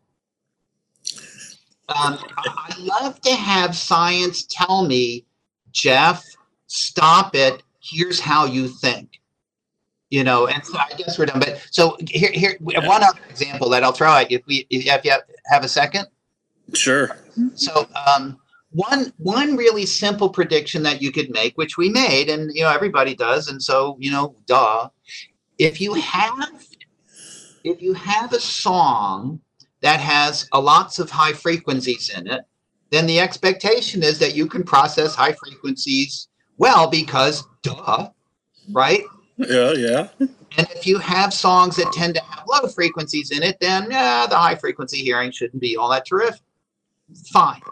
Um, 1.90 2.18
I 2.38 2.74
love 2.78 3.20
to 3.22 3.34
have 3.34 3.76
science 3.76 4.44
tell 4.44 4.86
me, 4.86 5.24
Jeff, 5.72 6.24
stop 6.66 7.34
it. 7.34 7.62
Here's 7.80 8.20
how 8.20 8.44
you 8.44 8.68
think. 8.68 9.20
You 10.10 10.24
know, 10.24 10.48
and 10.48 10.64
so 10.64 10.76
I 10.76 10.92
guess 10.96 11.18
we're 11.18 11.26
done. 11.26 11.38
But 11.38 11.64
so 11.70 11.96
here, 12.08 12.32
here, 12.32 12.56
one 12.60 13.02
other 13.02 13.18
example 13.28 13.68
that 13.70 13.84
I'll 13.84 13.92
throw 13.92 14.12
at 14.12 14.30
you. 14.30 14.38
If 14.38 14.46
we, 14.46 14.66
if 14.68 14.84
you 14.84 14.90
have, 14.90 15.22
have 15.46 15.64
a 15.64 15.68
second. 15.68 16.06
Sure. 16.74 17.16
So 17.54 17.88
um, 18.08 18.38
one 18.72 19.12
one 19.18 19.56
really 19.56 19.86
simple 19.86 20.28
prediction 20.28 20.82
that 20.82 21.00
you 21.00 21.12
could 21.12 21.30
make, 21.30 21.56
which 21.56 21.76
we 21.76 21.90
made, 21.90 22.28
and 22.28 22.50
you 22.54 22.62
know 22.62 22.70
everybody 22.70 23.14
does, 23.14 23.48
and 23.48 23.62
so 23.62 23.96
you 24.00 24.10
know, 24.10 24.34
duh. 24.46 24.88
If 25.58 25.80
you 25.80 25.94
have 25.94 26.66
if 27.62 27.82
you 27.82 27.94
have 27.94 28.32
a 28.32 28.40
song 28.40 29.40
that 29.82 30.00
has 30.00 30.48
a 30.52 30.60
lots 30.60 30.98
of 30.98 31.10
high 31.10 31.32
frequencies 31.32 32.10
in 32.16 32.26
it, 32.26 32.42
then 32.90 33.06
the 33.06 33.20
expectation 33.20 34.02
is 34.02 34.18
that 34.18 34.34
you 34.34 34.46
can 34.46 34.62
process 34.62 35.14
high 35.14 35.32
frequencies 35.32 36.28
well 36.58 36.88
because 36.88 37.44
duh, 37.62 38.08
right? 38.72 39.02
Yeah, 39.36 39.72
yeah. 39.72 40.08
And 40.18 40.66
if 40.72 40.86
you 40.86 40.98
have 40.98 41.32
songs 41.32 41.76
that 41.76 41.92
tend 41.92 42.14
to 42.16 42.22
have 42.22 42.44
low 42.46 42.68
frequencies 42.68 43.30
in 43.30 43.42
it, 43.42 43.58
then 43.60 43.90
yeah, 43.90 44.26
the 44.28 44.36
high 44.36 44.56
frequency 44.56 44.98
hearing 44.98 45.30
shouldn't 45.30 45.60
be 45.60 45.76
all 45.76 45.88
that 45.90 46.06
terrific. 46.06 46.42
Fine. 47.32 47.62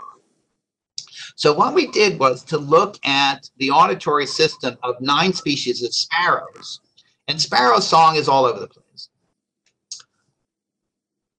So 1.37 1.53
what 1.53 1.75
we 1.75 1.87
did 1.89 2.19
was 2.19 2.43
to 2.45 2.59
look 2.59 2.99
at 3.05 3.49
the 3.59 3.71
auditory 3.71 4.27
system 4.27 4.77
of 4.83 5.01
nine 5.01 5.33
species 5.33 5.83
of 5.83 5.95
sparrows. 5.95 6.81
And 7.29 7.41
sparrow 7.41 7.79
song 7.79 8.17
is 8.17 8.29
all 8.29 8.45
over 8.45 8.59
the 8.59 8.67
place. 8.67 8.85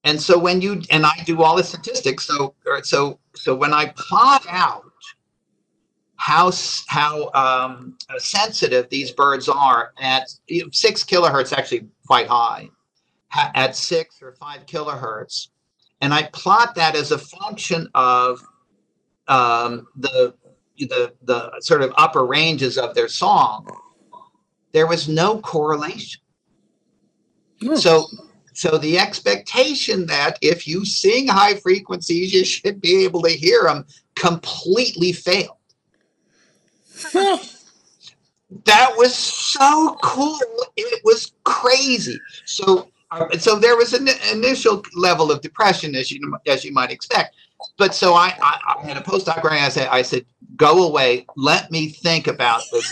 And 0.04 0.22
so 0.22 0.40
when 0.40 0.62
you 0.62 0.82
and 0.90 1.06
I 1.06 1.12
do 1.26 1.44
all 1.44 1.56
the 1.56 1.64
statistics, 1.64 2.26
so 2.26 2.56
so 2.84 3.20
so 3.36 3.54
when 3.54 3.74
I 3.74 3.94
plot 3.98 4.46
out 4.50 4.86
how 6.16 6.52
how 6.88 7.30
um, 7.34 7.98
uh, 8.10 8.18
sensitive 8.18 8.90
these 8.90 9.12
birds 9.12 9.50
are 9.50 9.94
at 10.00 10.30
you 10.48 10.64
know, 10.64 10.70
six 10.72 11.04
kilohertz, 11.04 11.52
actually 11.52 11.88
quite 12.08 12.28
high, 12.28 12.70
at 13.56 13.76
six 13.76 14.22
or 14.22 14.34
five 14.34 14.66
kilohertz, 14.66 15.50
and 16.02 16.14
I 16.14 16.24
plot 16.34 16.76
that 16.76 16.96
as 16.96 17.12
a 17.12 17.18
function 17.18 17.90
of 17.94 18.42
um, 19.28 19.88
the 19.98 20.34
the 20.78 21.14
the 21.24 21.52
sort 21.60 21.82
of 21.82 21.94
upper 21.98 22.26
ranges 22.26 22.78
of 22.78 22.96
their 22.96 23.10
song. 23.10 23.68
There 24.72 24.88
was 24.88 25.10
no 25.10 25.40
correlation. 25.40 26.22
Hmm. 27.62 27.76
So 27.76 28.06
so 28.60 28.78
the 28.78 29.00
expectation 29.00 30.06
that 30.08 30.38
if 30.42 30.68
you 30.68 30.84
sing 30.84 31.30
high 31.30 31.56
frequencies, 31.56 32.34
you 32.34 32.44
should 32.44 32.82
be 32.82 33.06
able 33.06 33.22
to 33.22 33.30
hear 33.30 33.64
them 33.64 33.86
completely 34.16 35.14
failed. 35.14 35.58
That 38.66 38.94
was 38.98 39.14
so 39.14 39.96
cool. 40.02 40.40
It 40.76 41.02
was 41.06 41.34
crazy. 41.44 42.20
So, 42.46 42.90
uh, 43.12 43.38
so 43.38 43.60
there 43.60 43.78
was 43.78 43.94
an 43.94 44.10
initial 44.34 44.84
level 44.96 45.32
of 45.32 45.42
depression, 45.42 45.94
as 45.94 46.10
you 46.10 46.20
as 46.48 46.66
you 46.66 46.74
might 46.74 46.90
expect. 46.90 47.36
But 47.78 47.94
so 47.94 48.16
I, 48.16 48.36
I, 48.42 48.76
I 48.80 48.88
had 48.88 48.98
a 48.98 49.02
postdoc 49.02 49.44
where 49.44 49.54
I 49.54 49.70
said, 49.70 49.88
I 49.90 50.02
said, 50.02 50.26
go 50.56 50.88
away. 50.88 51.28
Let 51.38 51.70
me 51.70 51.90
think 51.90 52.26
about 52.26 52.64
this. 52.72 52.92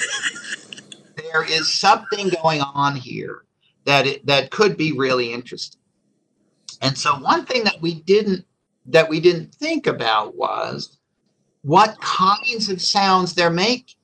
There 1.16 1.44
is 1.44 1.74
something 1.74 2.30
going 2.44 2.62
on 2.62 2.96
here 2.96 3.42
that 3.88 4.06
it, 4.06 4.26
that 4.26 4.52
could 4.52 4.78
be 4.78 4.92
really 4.92 5.34
interesting. 5.34 5.80
And 6.82 6.96
so 6.96 7.16
one 7.16 7.46
thing 7.46 7.64
that 7.64 7.82
we 7.82 7.96
didn't 8.02 8.46
that 8.86 9.10
we 9.10 9.20
didn't 9.20 9.54
think 9.56 9.88
about 9.88 10.36
was 10.36 11.00
what 11.64 12.00
kinds 12.00 12.70
of 12.70 12.82
sounds 12.82 13.34
they're 13.34 13.50
making. 13.50 13.96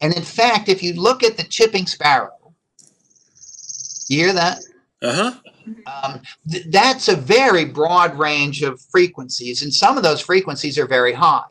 And 0.00 0.14
in 0.14 0.22
fact, 0.22 0.68
if 0.68 0.82
you 0.82 0.92
look 0.94 1.22
at 1.22 1.36
the 1.36 1.42
chipping 1.44 1.86
sparrow, 1.86 2.54
you 4.08 4.18
hear 4.18 4.32
that? 4.32 4.60
Uh 5.02 5.12
huh. 5.12 5.32
Um, 5.86 6.20
th- 6.50 6.66
that's 6.68 7.08
a 7.08 7.16
very 7.16 7.64
broad 7.64 8.16
range 8.18 8.62
of 8.62 8.80
frequencies, 8.80 9.62
and 9.62 9.72
some 9.72 9.96
of 9.96 10.02
those 10.02 10.20
frequencies 10.20 10.78
are 10.78 10.86
very 10.86 11.12
high. 11.12 11.42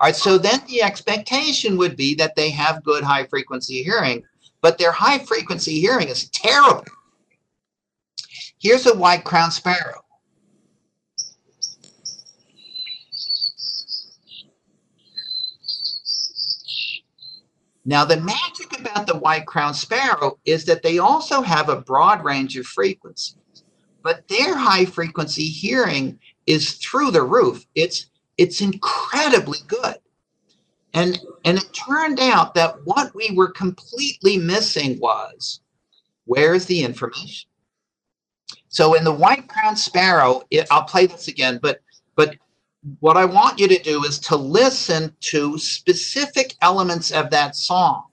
All 0.00 0.06
right, 0.06 0.16
so 0.16 0.38
then 0.38 0.60
the 0.66 0.82
expectation 0.82 1.76
would 1.76 1.94
be 1.96 2.14
that 2.14 2.34
they 2.34 2.50
have 2.50 2.82
good 2.82 3.04
high 3.04 3.26
frequency 3.26 3.82
hearing, 3.82 4.24
but 4.62 4.78
their 4.78 4.92
high 4.92 5.18
frequency 5.18 5.80
hearing 5.80 6.08
is 6.08 6.28
terrible. 6.30 6.84
Here's 8.58 8.86
a 8.86 8.94
white 8.94 9.24
crowned 9.24 9.52
sparrow. 9.52 10.02
Now, 17.84 18.04
the 18.04 18.20
magic 18.20 18.78
about 18.78 19.06
the 19.06 19.18
white 19.18 19.46
crowned 19.46 19.76
sparrow 19.76 20.38
is 20.44 20.66
that 20.66 20.82
they 20.82 20.98
also 20.98 21.40
have 21.40 21.68
a 21.68 21.80
broad 21.80 22.22
range 22.22 22.56
of 22.56 22.66
frequencies, 22.66 23.36
but 24.02 24.28
their 24.28 24.54
high 24.56 24.84
frequency 24.84 25.46
hearing 25.46 26.18
is 26.46 26.74
through 26.74 27.10
the 27.10 27.22
roof. 27.22 27.66
It's 27.74 28.06
it's 28.36 28.60
incredibly 28.60 29.58
good. 29.66 29.96
And 30.92 31.20
and 31.44 31.58
it 31.58 31.72
turned 31.72 32.18
out 32.20 32.54
that 32.54 32.84
what 32.84 33.14
we 33.14 33.30
were 33.32 33.50
completely 33.50 34.36
missing 34.36 34.98
was 34.98 35.60
where's 36.24 36.66
the 36.66 36.82
information? 36.82 37.48
So 38.68 38.94
in 38.94 39.04
the 39.04 39.12
white 39.12 39.48
crowned 39.48 39.78
sparrow, 39.78 40.42
it, 40.50 40.66
I'll 40.70 40.84
play 40.84 41.06
this 41.06 41.28
again, 41.28 41.58
but 41.62 41.80
but 42.16 42.36
what 43.00 43.16
I 43.16 43.24
want 43.24 43.58
you 43.58 43.68
to 43.68 43.82
do 43.82 44.04
is 44.04 44.18
to 44.20 44.36
listen 44.36 45.14
to 45.20 45.58
specific 45.58 46.54
elements 46.62 47.10
of 47.10 47.30
that 47.30 47.54
song. 47.54 48.04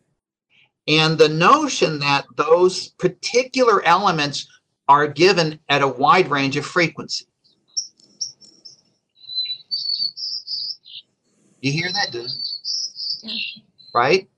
And 0.88 1.17
the 1.17 1.30
notion 1.30 1.99
that 1.99 2.25
those 2.36 2.89
particular 2.89 3.84
elements 3.86 4.47
are 4.88 5.07
given 5.07 5.59
at 5.69 5.82
a 5.82 5.88
wide 5.88 6.30
range 6.30 6.57
of 6.57 6.65
frequencies. 6.65 7.28
You 11.61 11.71
hear 11.71 11.91
that, 11.91 12.11
dude? 12.11 12.30
Right? 13.93 14.30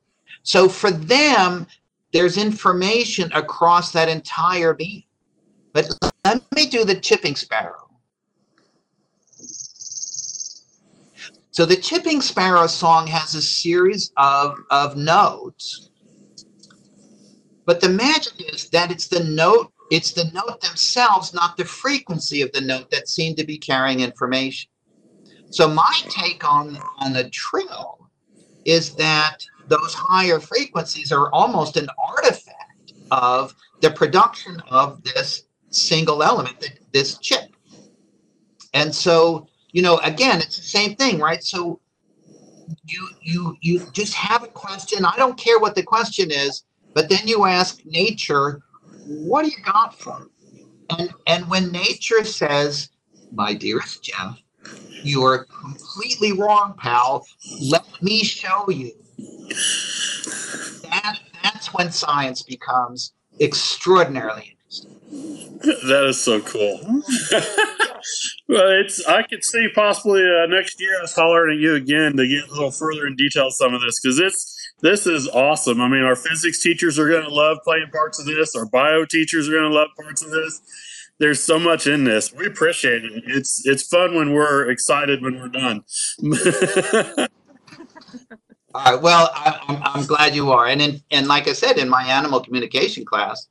So 0.43 0.69
for 0.69 0.91
them, 0.91 1.67
there's 2.13 2.38
information 2.38 3.32
across 3.34 3.91
that 3.91 4.09
entire 4.09 4.73
beam. 4.73 5.03
But 5.73 5.89
let 6.25 6.43
me 6.55 6.65
do 6.65 6.84
the 6.84 6.95
chipping 6.95 7.36
sparrow. 7.36 7.89
So 11.51 11.65
the 11.65 11.75
chipping 11.75 12.21
sparrow 12.21 12.67
song 12.67 13.07
has 13.07 13.36
a 13.36 13.41
series 13.41 14.11
of, 14.17 14.57
of 14.71 14.95
notes. 14.95 15.89
But 17.65 17.82
the 17.82 17.89
magic 17.89 18.53
is 18.53 18.69
that 18.69 18.91
it's 18.91 19.07
the 19.07 19.23
note, 19.23 19.71
it's 19.91 20.13
the 20.13 20.32
note 20.34 20.61
themselves, 20.61 21.34
not 21.34 21.57
the 21.57 21.65
frequency 21.65 22.41
of 22.41 22.51
the 22.53 22.61
note 22.61 22.89
that 22.91 23.07
seem 23.07 23.36
to 23.36 23.43
be 23.43 23.57
carrying 23.57 23.99
information. 23.99 24.71
So 25.51 25.67
my 25.67 26.01
take 26.07 26.47
on, 26.49 26.77
on 26.99 27.13
the 27.13 27.30
trill 27.30 27.99
is 28.70 28.93
that 28.95 29.38
those 29.67 29.93
higher 29.93 30.39
frequencies 30.39 31.11
are 31.11 31.32
almost 31.32 31.78
an 31.78 31.88
artifact 32.07 32.93
of 33.11 33.55
the 33.82 33.89
production 33.89 34.61
of 34.70 35.03
this 35.03 35.43
single 35.70 36.22
element, 36.24 36.80
this 36.93 37.17
chip. 37.17 37.55
And 38.74 38.93
so, 38.93 39.47
you 39.72 39.82
know, 39.82 39.97
again, 39.99 40.39
it's 40.39 40.57
the 40.57 40.63
same 40.63 40.95
thing, 40.95 41.20
right? 41.20 41.43
So 41.43 41.80
you 42.86 43.09
you 43.22 43.57
you 43.61 43.88
just 43.93 44.13
have 44.13 44.43
a 44.43 44.47
question. 44.47 45.05
I 45.05 45.15
don't 45.17 45.38
care 45.38 45.59
what 45.59 45.76
the 45.76 45.84
question 45.84 46.30
is, 46.32 46.63
but 46.93 47.09
then 47.09 47.28
you 47.28 47.45
ask 47.45 47.82
nature, 47.86 48.61
what 49.05 49.43
do 49.43 49.49
you 49.49 49.63
got 49.63 49.97
for? 49.97 50.28
And 50.91 51.11
and 51.26 51.49
when 51.49 51.72
nature 51.72 52.24
says, 52.24 52.89
my 53.32 53.53
dearest 53.53 54.03
Jeff, 54.03 54.39
you 55.04 55.24
are 55.24 55.45
completely 55.45 56.34
wrong, 56.34 56.76
pal. 56.78 57.26
Let 57.62 57.86
me 58.02 58.24
show 58.24 58.70
you. 58.70 58.91
That 60.84 61.20
that's 61.43 61.74
when 61.74 61.91
science 61.91 62.41
becomes 62.41 63.14
extraordinarily 63.39 64.58
interesting. 64.70 65.60
that 65.88 66.06
is 66.08 66.22
so 66.22 66.41
cool. 66.41 66.80
well, 68.47 68.70
it's 68.80 69.06
I 69.08 69.24
could 69.24 69.43
see 69.43 69.68
possibly 69.74 70.22
uh, 70.22 70.45
next 70.47 70.80
year 70.80 71.02
us 71.02 71.16
hollering 71.16 71.58
at 71.58 71.62
you 71.62 71.76
again 71.76 72.16
to 72.18 72.28
get 72.28 72.47
a 72.47 72.52
little 72.52 72.72
further 72.72 73.08
in 73.08 73.16
detail 73.16 73.50
some 73.52 73.74
of 73.74 73.82
this 73.82 74.00
because 74.00 74.20
it's 74.20 74.56
this 74.82 75.06
is 75.06 75.28
awesome. 75.28 75.82
I 75.82 75.88
mean, 75.89 76.04
our 76.04 76.16
physics 76.16 76.62
teachers 76.62 76.97
are 76.97 77.10
going 77.10 77.24
to 77.24 77.34
love 77.34 77.58
playing 77.64 77.88
parts 77.91 78.20
of 78.20 78.26
this. 78.26 78.56
Our 78.56 78.66
bio 78.66 79.06
teachers 79.06 79.50
are 79.50 79.52
going 79.52 79.70
to 79.70 79.76
love 79.76 79.89
parts 80.00 80.24
of 80.24 80.32
this. 80.32 80.62
There's 81.20 81.43
so 81.43 81.59
much 81.59 81.86
in 81.86 82.05
this. 82.05 82.32
We 82.34 82.47
appreciate 82.47 83.03
it. 83.03 83.24
It's 83.26 83.65
it's 83.65 83.84
fun 83.84 84.15
when 84.15 84.34
we're 84.34 84.70
excited 84.70 85.22
when 85.22 85.39
we're 85.39 85.49
done. 85.49 85.84
All 88.74 88.84
right. 88.86 89.01
Well, 89.01 89.30
I, 89.34 89.59
I'm, 89.67 89.82
I'm 89.84 90.05
glad 90.05 90.34
you 90.36 90.51
are. 90.51 90.67
And 90.67 90.82
in, 90.82 91.01
and 91.11 91.28
like 91.28 91.47
I 91.47 91.53
said, 91.53 91.78
in 91.78 91.89
my 91.89 92.03
animal 92.03 92.39
communication 92.39 93.03
class, 93.03 93.47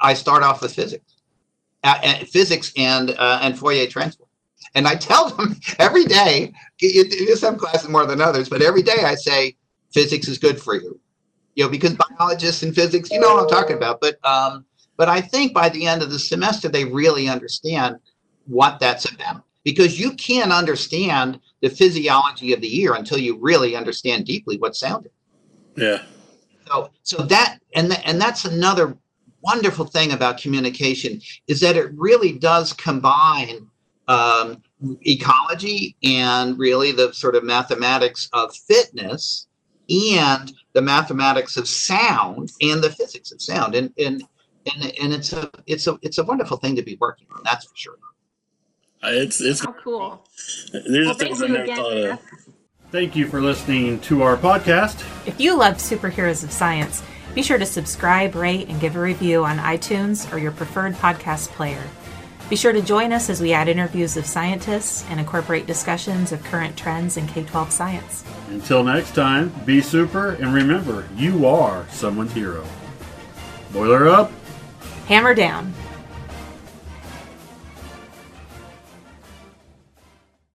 I 0.00 0.14
start 0.14 0.42
off 0.42 0.62
with 0.62 0.74
physics, 0.74 1.16
uh, 1.84 1.98
uh, 2.02 2.24
physics 2.24 2.72
and 2.76 3.10
uh, 3.10 3.40
and 3.42 3.58
Fourier 3.58 3.88
transform. 3.88 4.28
And 4.74 4.88
I 4.88 4.94
tell 4.94 5.28
them 5.30 5.56
every 5.78 6.04
day, 6.04 6.52
some 7.34 7.56
classes 7.58 7.88
more 7.88 8.06
than 8.06 8.20
others, 8.20 8.48
but 8.48 8.62
every 8.62 8.82
day 8.82 9.04
I 9.04 9.16
say 9.16 9.56
physics 9.92 10.28
is 10.28 10.38
good 10.38 10.60
for 10.60 10.76
you, 10.76 10.98
you 11.56 11.64
know, 11.64 11.70
because 11.70 11.94
biologists 11.94 12.62
and 12.62 12.74
physics, 12.74 13.10
you 13.10 13.20
know 13.20 13.34
what 13.34 13.42
I'm 13.42 13.48
talking 13.48 13.76
about. 13.76 14.00
But 14.00 14.24
um, 14.24 14.64
but 14.96 15.08
I 15.08 15.20
think 15.20 15.52
by 15.52 15.68
the 15.68 15.86
end 15.86 16.02
of 16.02 16.10
the 16.10 16.18
semester 16.18 16.68
they 16.68 16.84
really 16.84 17.28
understand 17.28 17.96
what 18.46 18.80
that's 18.80 19.10
about 19.10 19.42
because 19.64 19.98
you 19.98 20.12
can't 20.14 20.52
understand 20.52 21.38
the 21.60 21.70
physiology 21.70 22.52
of 22.52 22.60
the 22.60 22.80
ear 22.80 22.94
until 22.94 23.18
you 23.18 23.38
really 23.38 23.76
understand 23.76 24.26
deeply 24.26 24.58
what 24.58 24.74
sound 24.74 25.06
is. 25.06 25.12
Yeah. 25.76 26.02
So 26.66 26.90
so 27.02 27.22
that 27.24 27.58
and 27.74 27.90
th- 27.90 28.02
and 28.04 28.20
that's 28.20 28.44
another 28.44 28.96
wonderful 29.42 29.84
thing 29.84 30.12
about 30.12 30.38
communication 30.38 31.20
is 31.48 31.60
that 31.60 31.76
it 31.76 31.92
really 31.94 32.32
does 32.32 32.72
combine 32.72 33.66
um, 34.08 34.62
ecology 35.02 35.96
and 36.02 36.58
really 36.58 36.92
the 36.92 37.12
sort 37.12 37.34
of 37.34 37.44
mathematics 37.44 38.28
of 38.32 38.54
fitness 38.54 39.46
and 39.88 40.52
the 40.72 40.82
mathematics 40.82 41.56
of 41.56 41.68
sound 41.68 42.52
and 42.60 42.82
the 42.82 42.90
physics 42.90 43.32
of 43.32 43.40
sound 43.40 43.74
and 43.74 43.92
and 43.98 44.24
and, 44.72 44.92
and 45.00 45.12
it's 45.12 45.32
a 45.32 45.50
it's 45.66 45.86
a 45.86 45.98
it's 46.02 46.18
a 46.18 46.24
wonderful 46.24 46.56
thing 46.56 46.76
to 46.76 46.82
be 46.82 46.96
working 47.00 47.26
on 47.34 47.42
that's 47.44 47.64
for 47.66 47.76
sure 47.76 47.96
uh, 49.02 49.08
it's 49.10 49.40
it's 49.40 49.64
oh, 49.66 49.74
cool 49.82 50.26
there's 50.72 51.06
well, 51.06 51.14
things 51.14 51.42
i 51.42 51.46
never 51.46 51.62
again, 51.62 51.76
thought 51.76 51.96
of 51.96 52.18
thank 52.90 53.16
you 53.16 53.26
for 53.26 53.40
listening 53.40 53.98
to 54.00 54.22
our 54.22 54.36
podcast 54.36 55.00
if 55.26 55.40
you 55.40 55.56
love 55.56 55.76
superheroes 55.76 56.44
of 56.44 56.52
science 56.52 57.02
be 57.34 57.42
sure 57.42 57.56
to 57.56 57.64
subscribe, 57.64 58.34
rate, 58.34 58.68
and 58.68 58.78
give 58.78 58.94
a 58.94 59.00
review 59.00 59.42
on 59.44 59.56
iTunes 59.56 60.30
or 60.32 60.38
your 60.38 60.52
preferred 60.52 60.92
podcast 60.92 61.48
player. 61.48 61.82
Be 62.50 62.56
sure 62.56 62.74
to 62.74 62.82
join 62.82 63.10
us 63.10 63.30
as 63.30 63.40
we 63.40 63.54
add 63.54 63.68
interviews 63.68 64.18
of 64.18 64.26
scientists 64.26 65.06
and 65.08 65.18
incorporate 65.18 65.66
discussions 65.66 66.32
of 66.32 66.44
current 66.44 66.76
trends 66.76 67.16
in 67.16 67.26
K 67.26 67.42
12 67.44 67.72
science. 67.72 68.24
Until 68.48 68.84
next 68.84 69.14
time, 69.14 69.50
be 69.64 69.80
super 69.80 70.32
and 70.32 70.52
remember, 70.52 71.08
you 71.16 71.46
are 71.46 71.86
someone's 71.88 72.32
hero. 72.32 72.66
Boiler 73.72 74.08
up, 74.08 74.30
hammer 75.06 75.34
down. 75.34 75.72